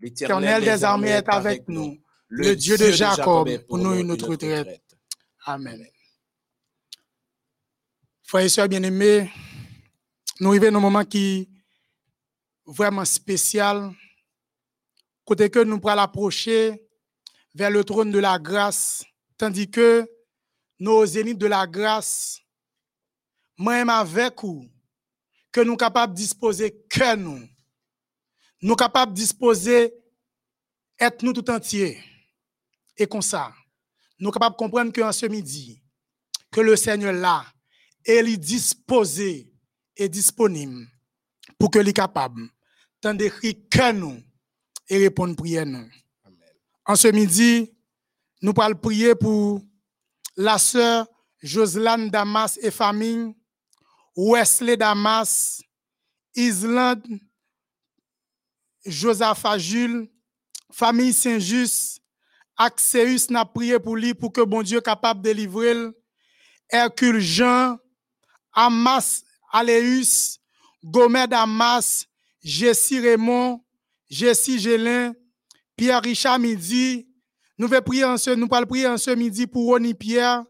[0.00, 1.96] L'éternel des armées est avec nous.
[2.28, 4.82] Le Dieu de Jacob pour nous une autre retraite.
[5.46, 5.84] Amen.
[8.24, 9.30] Frères et sœurs bien-aimés,
[10.40, 11.48] nous arrivons dans un moment qui est
[12.66, 13.90] vraiment spécial,
[15.24, 16.87] côté que nous pourrons approcher
[17.58, 19.04] vers le trône de la grâce,
[19.36, 20.08] tandis que
[20.78, 22.38] nos zéniths de la grâce,
[23.58, 24.70] même avec vous,
[25.50, 27.48] que nous sommes capables de disposer que nous,
[28.62, 29.92] nous sommes capables de disposer
[31.00, 31.98] être nous tout entiers.
[32.96, 33.52] Et comme ça,
[34.20, 35.82] nous sommes capables de comprendre qu'en ce midi,
[36.52, 37.44] que le Seigneur là,
[38.04, 39.52] est disposé
[39.96, 40.86] et disponible
[41.58, 42.48] pour que les capable
[43.00, 44.22] tant d'écrire que nous
[44.88, 45.88] et répondre prière nous.
[46.88, 47.70] En ce midi,
[48.40, 49.60] nous allons prier pour
[50.36, 51.06] la sœur
[51.42, 53.34] Joselane Damas et famille,
[54.16, 55.60] Wesley Damas,
[56.34, 57.06] Islande,
[58.86, 60.08] Josaphat Jules,
[60.72, 62.00] famille Saint-Just,
[62.56, 65.74] Axeus n'a prié pour lui pour que bon Dieu capable de délivrer.
[65.74, 65.94] le.
[66.70, 67.76] Hercule Jean,
[68.54, 70.38] Amas Aléus,
[70.82, 72.06] Gomed Amas,
[72.42, 73.62] Jessie Raymond,
[74.08, 75.12] Jessie Gélin,
[75.78, 77.06] Pierre Richard Midi.
[77.56, 80.44] Nous allons prier en ce, en ce midi pour Ronnie Pierre,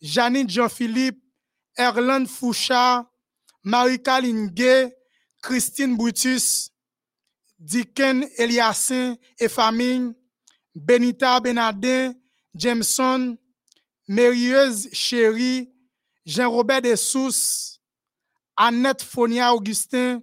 [0.00, 1.22] Janine Jean-Philippe,
[1.76, 3.04] Erland Fouchard,
[3.62, 4.50] Marie-Caline
[5.42, 6.70] Christine Brutus,
[7.58, 10.14] Dicken Eliassin et famille,
[10.74, 12.14] Benita Benadin,
[12.54, 13.36] Jameson,
[14.08, 15.70] Mérieuse Chéri,
[16.24, 17.78] Jean-Robert Dessous,
[18.56, 20.22] Annette Fonia Augustin,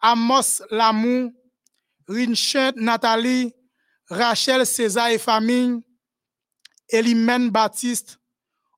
[0.00, 1.32] Amos Lamou,
[2.06, 3.52] Rinchet Nathalie,
[4.08, 5.80] Rachel César et famille,
[6.88, 8.18] Elimène Baptiste,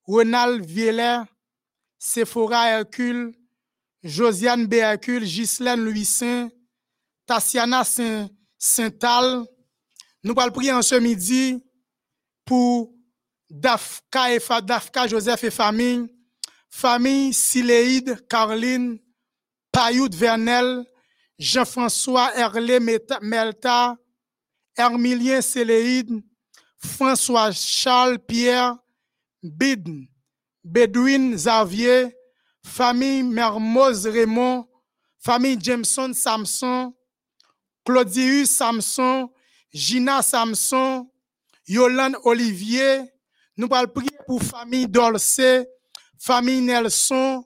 [0.04, 1.22] Ronald Vieler,
[1.98, 3.34] Sephora Hercule,
[4.02, 4.74] Josiane B.
[4.74, 6.48] Hercule, Ghislaine Louis-Saint,
[7.26, 9.44] Tatiana Saint- Saint-Al.
[10.22, 11.62] Nous allons prier en ce midi
[12.44, 12.92] pour
[13.50, 16.06] Dafka, et Dafka Joseph et famille,
[16.70, 18.98] famille Siléide, Caroline,
[19.72, 20.84] Payoud Vernel,
[21.38, 23.96] Jean-François Herlé Melta,
[24.76, 26.22] Hermilien Séléide,
[26.78, 28.76] François Charles Pierre,
[29.42, 30.06] Bidn,
[30.64, 32.14] Bedouine Xavier,
[32.64, 34.66] famille Mermoz Raymond,
[35.18, 36.94] famille Jameson Samson,
[37.84, 39.30] Claudius Samson,
[39.72, 41.08] Gina Samson,
[41.68, 43.02] Yolande Olivier.
[43.56, 45.40] Nous allons prier pour famille Dolce,
[46.18, 47.44] famille Nelson,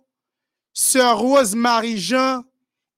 [0.73, 2.43] sœur Rose Marie-Jean,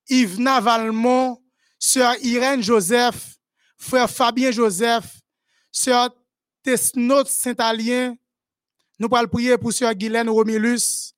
[0.09, 1.41] Yvna Valmont,
[1.77, 3.32] sœur Irène Joseph,
[3.83, 5.19] frère Fabien Joseph,
[5.71, 6.09] sœur
[6.63, 8.15] Tesnot Saint-Alien.
[8.97, 11.13] Nous allons prier pour sœur Guylaine Romilus.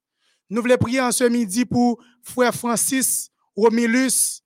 [0.50, 4.42] Nous voulons prier en ce midi pour frère Francis Romilus.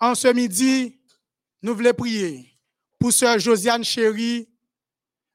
[0.00, 0.98] En ce midi,
[1.62, 2.58] nous voulons prier
[2.98, 4.48] pour sœur Josiane Chéri.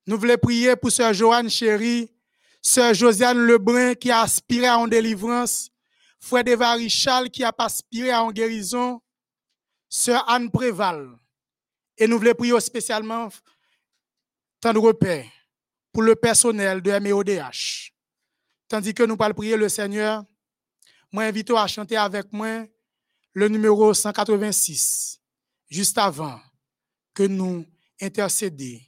[0.08, 2.10] Nous voulons prier pour sœur Joanne Chéri,
[2.62, 5.70] sœur Josiane Lebrun qui a aspiré une délivrance,
[6.20, 9.02] frère Devary Charles qui a aspiré une guérison,
[9.88, 11.20] sœur Anne Préval.
[11.98, 13.30] Et nous voulons prier spécialement
[14.60, 15.30] tant de repères
[15.92, 17.92] pour le personnel de MEODH.
[18.68, 20.24] Tandis que nous allons prier le Seigneur,
[21.12, 22.66] moi invite à chanter avec moi
[23.34, 25.20] le numéro 186,
[25.70, 26.40] juste avant
[27.14, 27.66] que nous
[28.02, 28.80] intercédions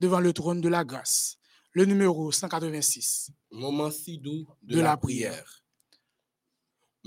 [0.00, 1.36] devant le trône de la grâce.
[1.72, 3.30] Le numéro 186.
[3.52, 5.64] Moment si doux de, De la, la prière.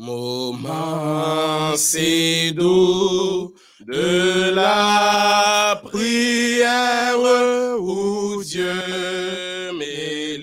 [0.03, 7.19] Moment si doux de la prière
[7.79, 8.73] où Dieu
[9.77, 10.41] m'élève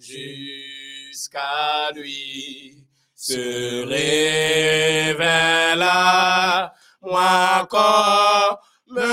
[0.00, 9.04] jusqu'à lui se révèle à moi comme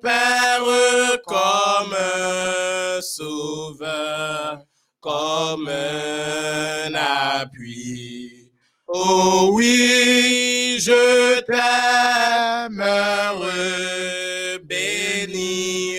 [0.00, 0.64] Père,
[1.26, 4.64] comme un sauveur,
[4.98, 8.13] comme un appui.
[8.96, 15.96] Oh oui, je t'aime, heureux, béni,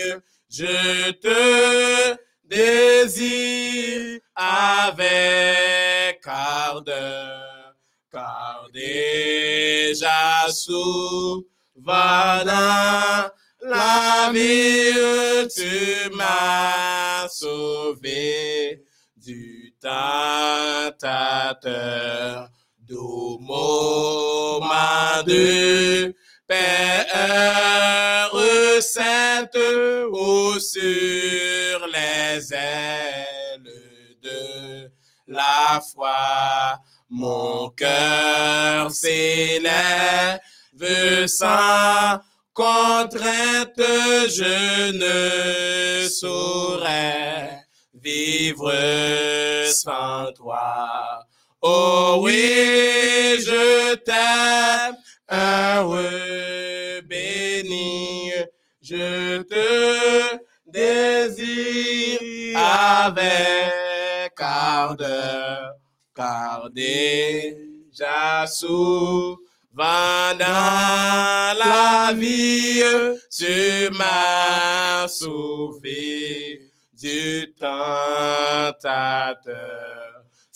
[0.49, 2.15] je te
[2.45, 7.75] désire avec ardeur,
[8.09, 11.43] car déjà souvent
[12.45, 13.29] dans
[13.61, 18.85] la vie, tu m'as sauvé
[19.17, 20.95] du tentateur,
[25.25, 26.15] de
[26.47, 27.05] Père
[28.81, 29.57] sainte,
[30.11, 33.63] haut sur les ailes
[34.21, 34.91] de
[35.27, 36.79] la la foi.
[37.09, 40.39] Mon cœur s'élève
[41.27, 42.19] sans
[42.53, 43.81] contrainte,
[44.29, 44.91] je
[46.03, 48.71] ne saurais vivre
[49.71, 51.24] sans toi.
[51.67, 54.97] Oh oui, je t'aime,
[55.31, 58.31] heureux, béni,
[58.83, 60.37] je te
[60.67, 65.73] désire avec ardeur,
[66.15, 69.39] car déjà souvent
[70.37, 72.83] dans la vie,
[73.35, 76.61] tu m'as sauvé
[76.93, 78.65] du tentateur.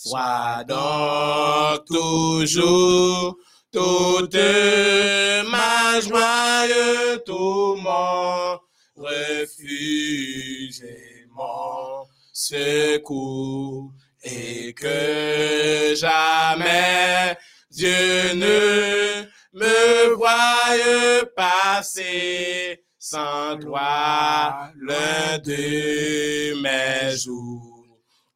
[0.02, 3.36] Sois donc toujours
[3.70, 8.58] toute ma joie, tout mon
[8.96, 13.92] refuge et mon secours,
[14.24, 17.36] et que jamais
[17.70, 27.69] Dieu ne me voie passer sans toi l'un de mes jours.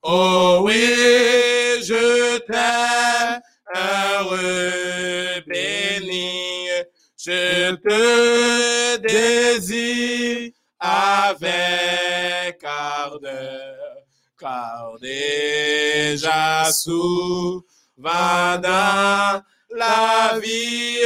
[0.07, 0.84] Oh oui,
[1.82, 3.40] je t'aime,
[3.74, 6.68] heureux, béni,
[7.16, 13.96] je te désire avec ardeur,
[14.38, 17.62] car déjà souvent
[18.62, 21.00] dans la vie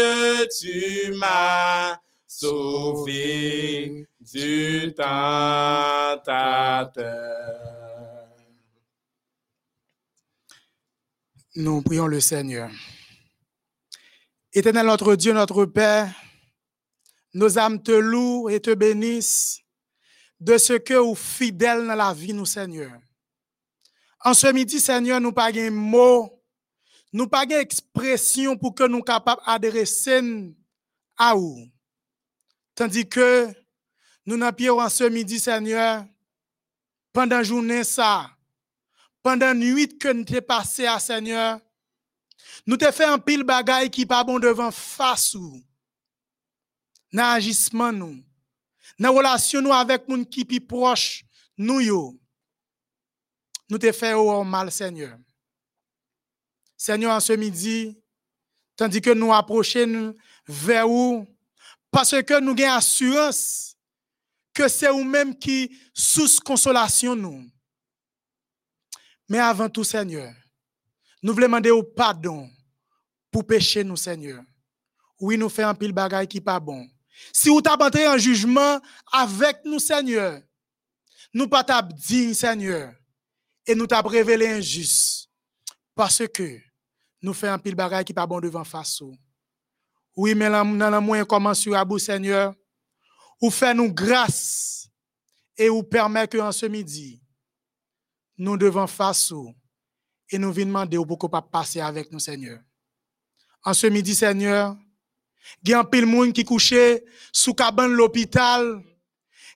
[0.60, 1.96] tu m'as
[2.26, 6.18] sauvé du tentateur.
[11.60, 12.70] Nous prions le Seigneur.
[14.52, 16.08] Éternel notre Dieu, notre Père,
[17.34, 19.60] nos âmes te louent et te bénissent
[20.38, 22.92] de ce que vous fidèle dans la vie, nous, Seigneur.
[24.20, 26.40] En ce midi, Seigneur, nous pas un mot,
[27.12, 30.54] nous pas une expression pour que nous capables d'adresser
[31.16, 31.66] à vous.
[32.76, 33.48] Tandis que
[34.24, 36.04] nous n'avons en ce midi, Seigneur,
[37.12, 38.30] pendant journée, ça,
[39.22, 41.60] pendant nuit que nous t'es passé à Seigneur,
[42.66, 45.62] nous t'ai fait un pile bagaille qui pas bon devant face ou.
[47.12, 48.22] Dans agissement nous.
[48.98, 51.24] Dans relation nous avec moun qui plus
[51.56, 52.20] nous yo.
[53.70, 55.18] Nous t'ai fait au mal Seigneur.
[56.76, 57.98] Seigneur en ce midi,
[58.76, 60.14] tandis que nous approchons
[60.46, 61.26] vers vous
[61.90, 63.76] parce que nous avons assurance
[64.54, 67.48] que c'est vous-même qui sous consolation nous.
[69.28, 70.32] Mais avant tout, Seigneur,
[71.22, 72.48] nous voulons demander au pardon
[73.30, 74.42] pour pécher nous, Seigneur.
[75.20, 76.88] Oui, nous faisons un pile bagaille qui pas bon.
[77.32, 78.80] Si vous t'avez en jugement
[79.12, 80.40] avec nous, Seigneur,
[81.34, 82.94] nous pas dit, Seigneur,
[83.66, 85.28] et nous t'avons révélé injuste.
[85.94, 86.58] Parce que
[87.20, 89.02] nous faisons un pile bagaille qui pas bon devant face.
[90.16, 92.54] Oui, mais dans le à Seigneur,
[93.40, 94.88] ou fait nous grâce
[95.56, 97.20] et vous permet que en ce midi,
[98.38, 99.32] nous devons face
[100.30, 102.60] et nous venons demander pour pas passer avec nous, Seigneur.
[103.64, 104.76] En ce midi, Seigneur,
[105.62, 108.80] il y a un pile monde qui couchait sous cabane l'hôpital.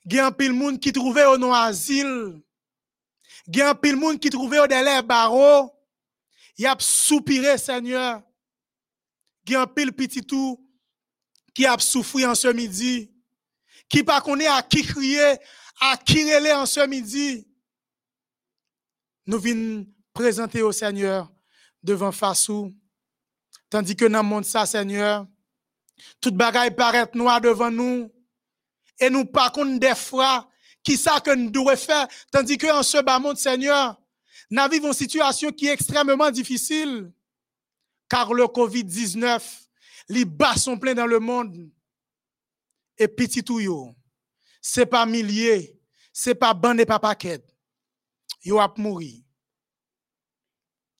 [0.04, 2.42] Il y a un pile monde qui trouvait au non asile.
[3.46, 5.70] Il y a un pile monde qui trouvait au délai barreau.
[6.58, 8.22] Il a soupiré, Seigneur.
[9.46, 10.58] Il y a un pile petit tout
[11.54, 13.10] qui a souffert en ce midi.
[13.88, 15.36] Qui pas connaît à qui crier,
[15.80, 17.46] à qui relais en ce midi
[19.26, 21.30] nous venons présenter au Seigneur
[21.82, 22.72] devant Fassou.
[23.70, 25.26] Tandis que dans le monde, ça, Seigneur,
[26.20, 28.12] toute bagaille paraît noir devant nous.
[28.98, 30.48] Et nous, par contre, des fois,
[30.82, 33.98] qui ça que nous devons faire, tandis que en ce bas monde, Seigneur,
[34.50, 37.10] nous vivons une situation qui est extrêmement difficile.
[38.08, 39.40] Car le COVID-19,
[40.08, 41.70] les bas sont pleins dans le monde.
[42.98, 43.60] Et petit tout,
[44.60, 45.80] c'est pas milliers,
[46.12, 47.42] c'est pas bande et pas paquet
[48.42, 49.24] yo ap mouri.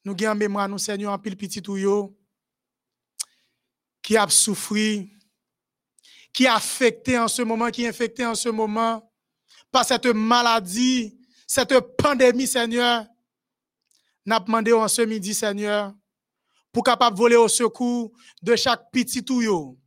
[0.05, 2.19] Nous avons mémoire, nous Seigneur, en pile petit yo,
[4.03, 5.05] qui a souffert,
[6.33, 9.09] qui a affecté en ce moment, qui est infecté en ce moment
[9.71, 11.17] par cette maladie,
[11.47, 13.07] cette pandémie, Seigneur.
[14.25, 15.93] N'a demandé en ce midi, Seigneur,
[16.71, 19.79] pour capable voler au secours de chaque petit ou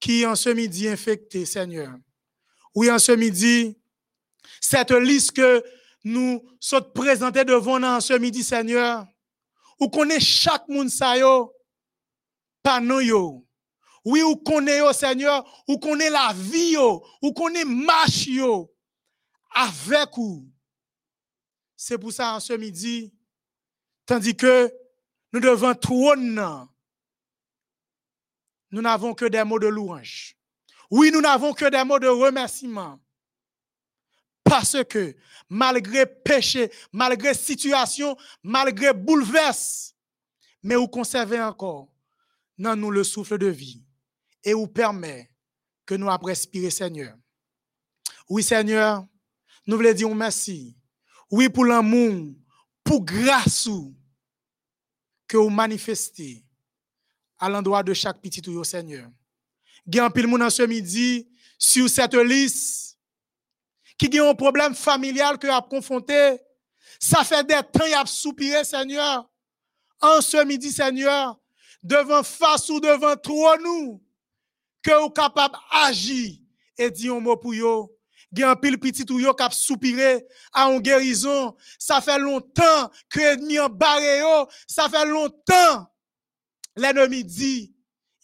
[0.00, 1.96] qui en ce midi infecté, Seigneur.
[2.74, 3.78] Oui, en ce midi,
[4.60, 5.62] cette liste que
[6.04, 9.06] nous sommes présentés devant nous ce midi, Seigneur,
[9.78, 11.14] ou connaît chaque monde ça
[12.80, 13.46] nous.
[14.04, 18.28] Oui, ou connaît yo, Seigneur, ou connaît la vie yo, ou connaît marche
[19.54, 20.48] avec vous.
[21.76, 23.12] C'est pour ça, en ce midi,
[24.06, 24.72] Tandis que
[25.32, 26.68] nous devons trône,
[28.70, 30.36] nous n'avons que des mots de louange.
[30.90, 33.00] Oui, nous n'avons que des mots de remerciement.
[34.52, 35.16] Parce que
[35.48, 39.94] malgré péché, malgré situation, malgré bouleverse,
[40.62, 41.88] mais vous conservez encore
[42.58, 43.82] dans nous le souffle de vie
[44.44, 45.30] et vous permet
[45.86, 47.16] que nous après Seigneur.
[48.28, 49.06] Oui, Seigneur,
[49.66, 50.76] nous voulons dire merci.
[51.30, 52.34] Oui, pour l'amour,
[52.84, 53.70] pour grâce
[55.26, 56.44] que vous manifestez
[57.38, 59.08] à l'endroit de chaque petit tout, Seigneur.
[59.96, 61.26] Un pile monde ce midi
[61.58, 62.91] sur cette liste
[63.98, 66.38] qui a un problème familial que a confronté.
[66.98, 69.28] Ça fait des temps qu'il a soupiré, Seigneur.
[70.00, 71.38] En ce midi, Seigneur,
[71.82, 74.02] devant face ou devant toi, nous,
[74.82, 76.36] que vous capable d'agir
[76.76, 77.90] et dire un mot pour vous.
[78.32, 80.24] Il y a un pile petit ou yo cap soupiré
[80.54, 81.54] à une guérison.
[81.78, 84.20] Ça fait longtemps que l'ennemi en barré
[84.66, 85.86] Ça fait longtemps.
[86.74, 87.74] L'ennemi dit,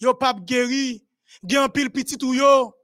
[0.00, 1.06] yo pas guéri.
[1.42, 2.74] Il y a un pile petit ou yo.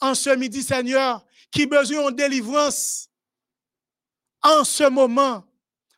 [0.00, 1.24] En ce midi, Seigneur,
[1.54, 3.08] qui besoin de délivrance.
[4.42, 5.44] En ce moment.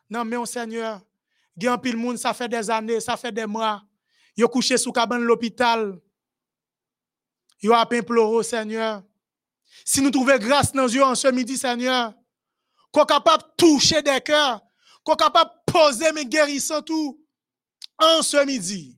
[0.08, 1.00] Non, mais on Seigneur,
[1.60, 3.82] un pile monde, ça fait des années, ça fait des mois.
[4.36, 5.98] Yo couché sous cabane l'hôpital.
[7.60, 9.02] Yo a pleuré, Seigneur.
[9.84, 12.14] Si nous trouvons grâce dans Dieu en ce midi, Seigneur,
[12.92, 14.60] qu'on capable de toucher des cœurs,
[15.02, 17.20] qu'on capable de poser mes guérissants tout
[17.98, 18.96] en ce midi,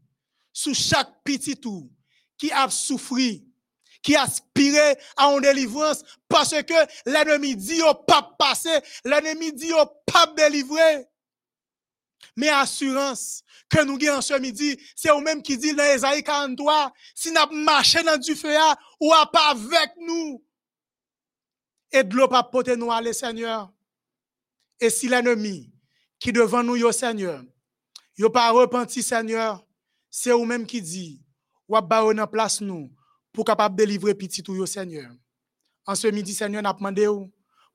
[0.52, 1.90] sous chaque petit tout
[2.36, 3.40] qui a souffert,
[4.02, 6.74] qui aspirait à une délivrance, parce que
[7.06, 8.70] l'ennemi dit au pas passé,
[9.04, 11.06] l'ennemi dit au pas délivré.
[12.36, 16.92] Mais assurance que nous avons ce midi, c'est au même qui dit dans Esaïe 43,
[17.14, 18.54] si nous marché dans du feu,
[19.00, 20.44] ou pas avec nous,
[21.90, 23.72] et de l'eau pas porter nous aller, Seigneur.
[24.80, 25.72] Et si l'ennemi
[26.18, 27.42] qui devant nous, yo Seigneur,
[28.16, 29.64] yo pas repenti, Seigneur,
[30.10, 31.22] c'est vous même qui dit,
[31.66, 32.90] ou en place nous
[33.38, 35.12] pour capable délivrer petit tout, yo Seigneur.
[35.86, 37.06] En ce midi, Seigneur, n'a demandé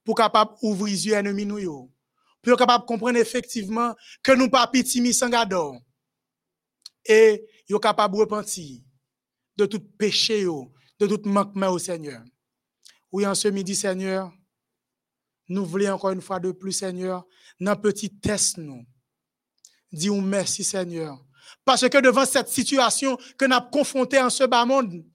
[0.04, 1.90] pour capable ouvrir les yeux ennemis nous yo.
[2.42, 5.78] Pour capable comprendre effectivement que nous pas petit mi sangador.
[7.06, 8.82] Et yo capable repentir
[9.56, 12.22] de tout péché de tout manquement au Seigneur.
[13.10, 14.34] Oui, en ce midi, Seigneur,
[15.48, 17.26] nous voulons encore une fois de plus, Seigneur,
[17.62, 18.86] dans petit test, nous.
[19.94, 21.26] Disons merci, Seigneur.
[21.64, 25.06] Parce que devant cette situation que nous avons confrontée en ce bas monde,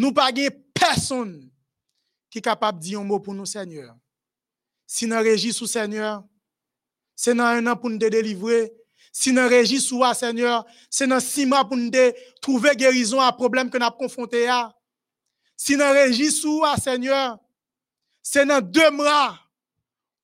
[0.00, 0.30] nous pas
[0.72, 1.50] personne
[2.30, 3.94] qui est capable de dire un mot pour nous, Seigneur.
[4.86, 6.24] Si nous régissons, Seigneur,
[7.14, 8.72] c'est dans un an pour nous délivrer.
[9.12, 11.90] Si nous régissons, Seigneur, c'est dans six mois pour nous
[12.40, 14.74] trouver guérison à problème que nous avons confronté à.
[15.54, 17.38] Si nous régissons, Seigneur,
[18.22, 19.38] c'est dans deux mois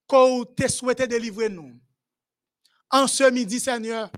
[0.07, 1.79] qu'on te souhaité délivrer nous.
[2.89, 4.09] En ce midi, Seigneur,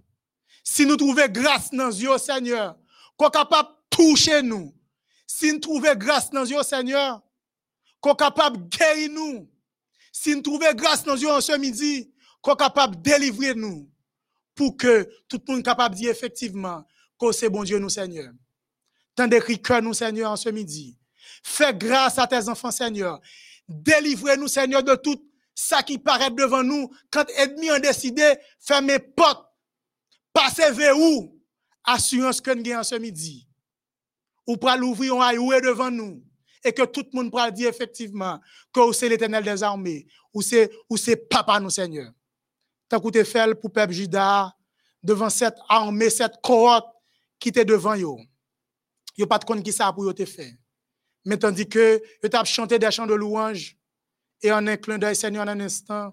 [0.63, 2.77] si nous trouvons grâce dans Dieu, Seigneur,
[3.17, 4.73] qu'on capable de toucher nous.
[5.31, 7.21] Si nous trouvons grâce dans Dieu, Seigneur,
[8.01, 9.47] qu'on capable de guérir nous.
[10.11, 12.11] Si nous trouvons grâce dans Dieu en ce midi,
[12.41, 13.87] qu'on capable de délivrer nous.
[14.55, 16.83] Pour que tout le monde capable de dire effectivement
[17.19, 18.33] que c'est bon Dieu nous, Seigneur.
[19.13, 20.97] Tant d'écrit que nous, Seigneur, en ce midi.
[21.43, 23.21] Fais grâce à tes enfants, Seigneur.
[23.67, 25.23] Délivrez-nous, Seigneur, de tout
[25.53, 26.89] ça qui paraît devant nous.
[27.11, 29.47] Quand ennemis ont décidé, fermer porte,
[30.33, 31.39] passer vers où?
[31.83, 33.48] Assurance que nous avons ce midi.
[34.49, 36.23] Ou pour l'ouvrir, on est devant nous.
[36.65, 38.39] Et que tout le monde pourra dire effectivement
[38.73, 40.07] que c'est l'éternel des armées.
[40.33, 42.11] Ou c'est, ou c'est papa nous, Seigneur.
[42.89, 44.51] T'as coûté fait pour peuple Judas
[45.03, 46.87] devant cette armée, cette cohorte
[47.37, 48.25] qui était devant eux.
[49.15, 50.55] Yo pas de compte qui ça pour yo te faire.
[51.25, 53.77] Mais tandis que tu as chanté des chants de louange
[54.41, 56.11] et en un clin d'œil, Seigneur, en un instant,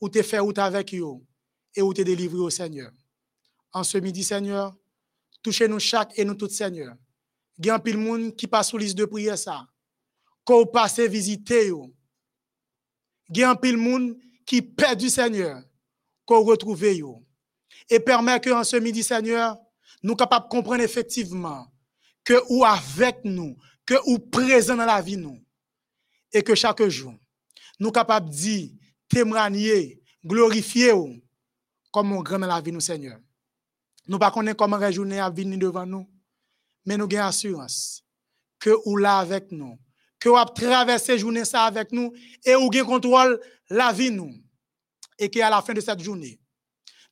[0.00, 1.18] où tu fait avec eux
[1.74, 2.92] et où tu délivré au Seigneur.
[3.72, 4.72] En ce midi, Seigneur,
[5.42, 6.94] touchez-nous chaque et nous tous, Seigneur.
[7.60, 9.68] Il y a un pile monde qui passe sous liste de prière ça.
[10.44, 11.94] Qu'on passe visiter yo.
[13.28, 15.62] Il y a un pile monde qui perd du Seigneur.
[16.24, 17.22] Qu'on retrouve yo.
[17.90, 19.58] Et permet que en ce midi, Seigneur,
[20.02, 21.66] nous capables de comprendre effectivement
[22.24, 25.38] que ou avec nous, que ou présent dans la vie nous.
[26.32, 27.12] Et que chaque jour,
[27.78, 28.70] nous capables de dire,
[29.06, 30.92] témoigner, glorifier
[31.92, 33.18] comme on grand dans la vie nous, Seigneur.
[34.08, 35.58] Nous ne connaissons pas comment la journée à venir
[36.84, 38.04] nous, mais nous avons assurance
[38.58, 39.78] que ou là avec nous,
[40.18, 42.12] que ou traverser journée ça avec nous
[42.44, 44.34] et ou gain contrôle la vie nous.
[45.18, 46.40] Et qu'à la fin de cette journée,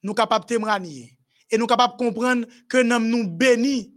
[0.03, 1.19] nous sommes capables de témoigner
[1.51, 3.95] et nous sommes de comprendre que nous nous bénis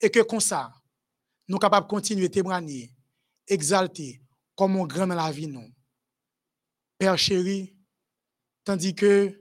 [0.00, 0.72] et que comme ça,
[1.48, 2.90] nous sommes capables de continuer à témoigner,
[3.46, 4.20] exalter,
[4.56, 5.70] comme on grand dans la vie, nous.
[6.98, 7.74] Père chéri,
[8.64, 9.40] tandis que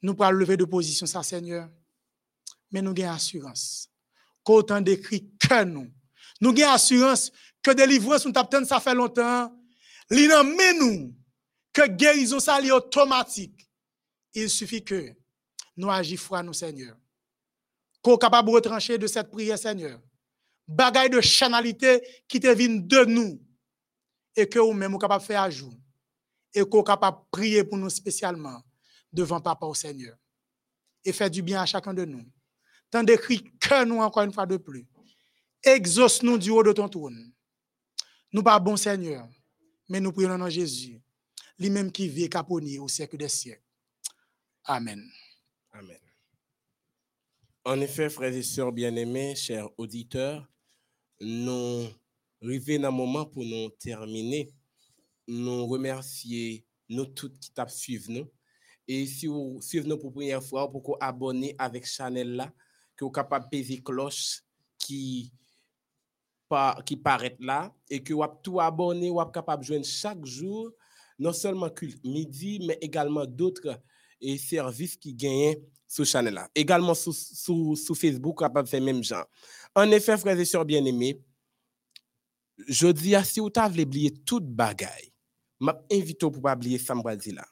[0.00, 1.68] nous pourrons lever de position Seigneur.
[2.70, 3.91] Mais nous avons assurance
[4.44, 5.90] qu'autant d'écrit que nous.
[6.40, 7.30] Nous avons assurance
[7.62, 9.52] que délivrance, nous avons ça fait longtemps.
[10.10, 11.14] mais nous,
[11.72, 13.68] que guérison, ça est automatique.
[14.34, 15.14] Il suffit que
[15.76, 16.96] nous agissions foi, nous, Seigneur.
[18.02, 20.00] Qu'on capable de retrancher de cette prière, Seigneur.
[20.66, 23.40] Bagaille de chanalité qui te vient de nous.
[24.34, 25.72] Et que nous-mêmes, capable de faire à jour.
[26.54, 28.62] Et qu'on capable de prier pour nous spécialement
[29.12, 30.16] devant Papa au Seigneur.
[31.04, 32.24] Et faire du bien à chacun de nous.
[32.92, 34.86] Tant d'écrit que nous encore une fois de plus.
[35.64, 37.32] Exauce-nous du haut de ton trône.
[38.30, 39.26] Nous pas bon Seigneur,
[39.88, 41.00] mais nous prions dans Jésus,
[41.58, 43.62] lui-même qui vit et au siècle des siècles.
[44.64, 45.10] Amen.
[45.72, 45.98] Amen.
[47.64, 50.46] En effet, frères et sœurs bien-aimés, chers auditeurs,
[51.18, 51.86] nous
[52.42, 54.52] arrivons dans un moment pour nous terminer.
[55.26, 58.30] Nous remercier nous tous qui t'ont suivi nous.
[58.86, 62.52] Et si vous suivez nous pour la première fois, vous abonner avec Chanel là,
[63.02, 64.42] que vous capable payer cloche
[64.78, 65.32] qui
[66.84, 70.70] qui paraît là et que vous tout abonné, vous capable de joindre chaque jour,
[71.18, 73.80] non seulement culte midi, mais également d'autres
[74.20, 75.56] et services qui gagnent
[75.88, 76.50] sur Chanel là.
[76.54, 79.26] Également sur, sur, Facebook, capable faire même genre.
[79.74, 81.22] En effet, frères et sœurs bien-aimés,
[82.68, 85.12] je dis à si vous avez oublié toute bagaille,
[85.58, 87.46] m'invite pour pas oublier ça là.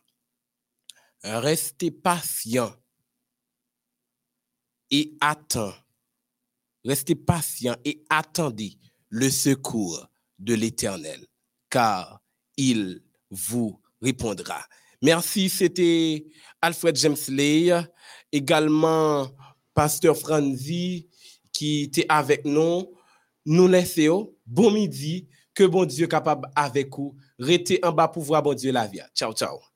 [1.22, 2.74] Restez patient
[4.90, 5.74] et attends.
[6.84, 8.78] Restez patient et attendez
[9.08, 10.06] le secours
[10.38, 11.26] de l'Éternel,
[11.68, 12.20] car
[12.56, 14.64] il vous répondra.
[15.02, 16.26] Merci, c'était
[16.60, 17.72] Alfred James Lay,
[18.32, 19.30] également
[19.74, 21.08] Pasteur Franzi
[21.52, 22.92] qui était avec nous.
[23.46, 27.16] Nous laissons bon midi, que bon Dieu capable avec vous.
[27.38, 29.00] Restez en bas pour voir bon Dieu la vie.
[29.14, 29.69] Ciao, ciao.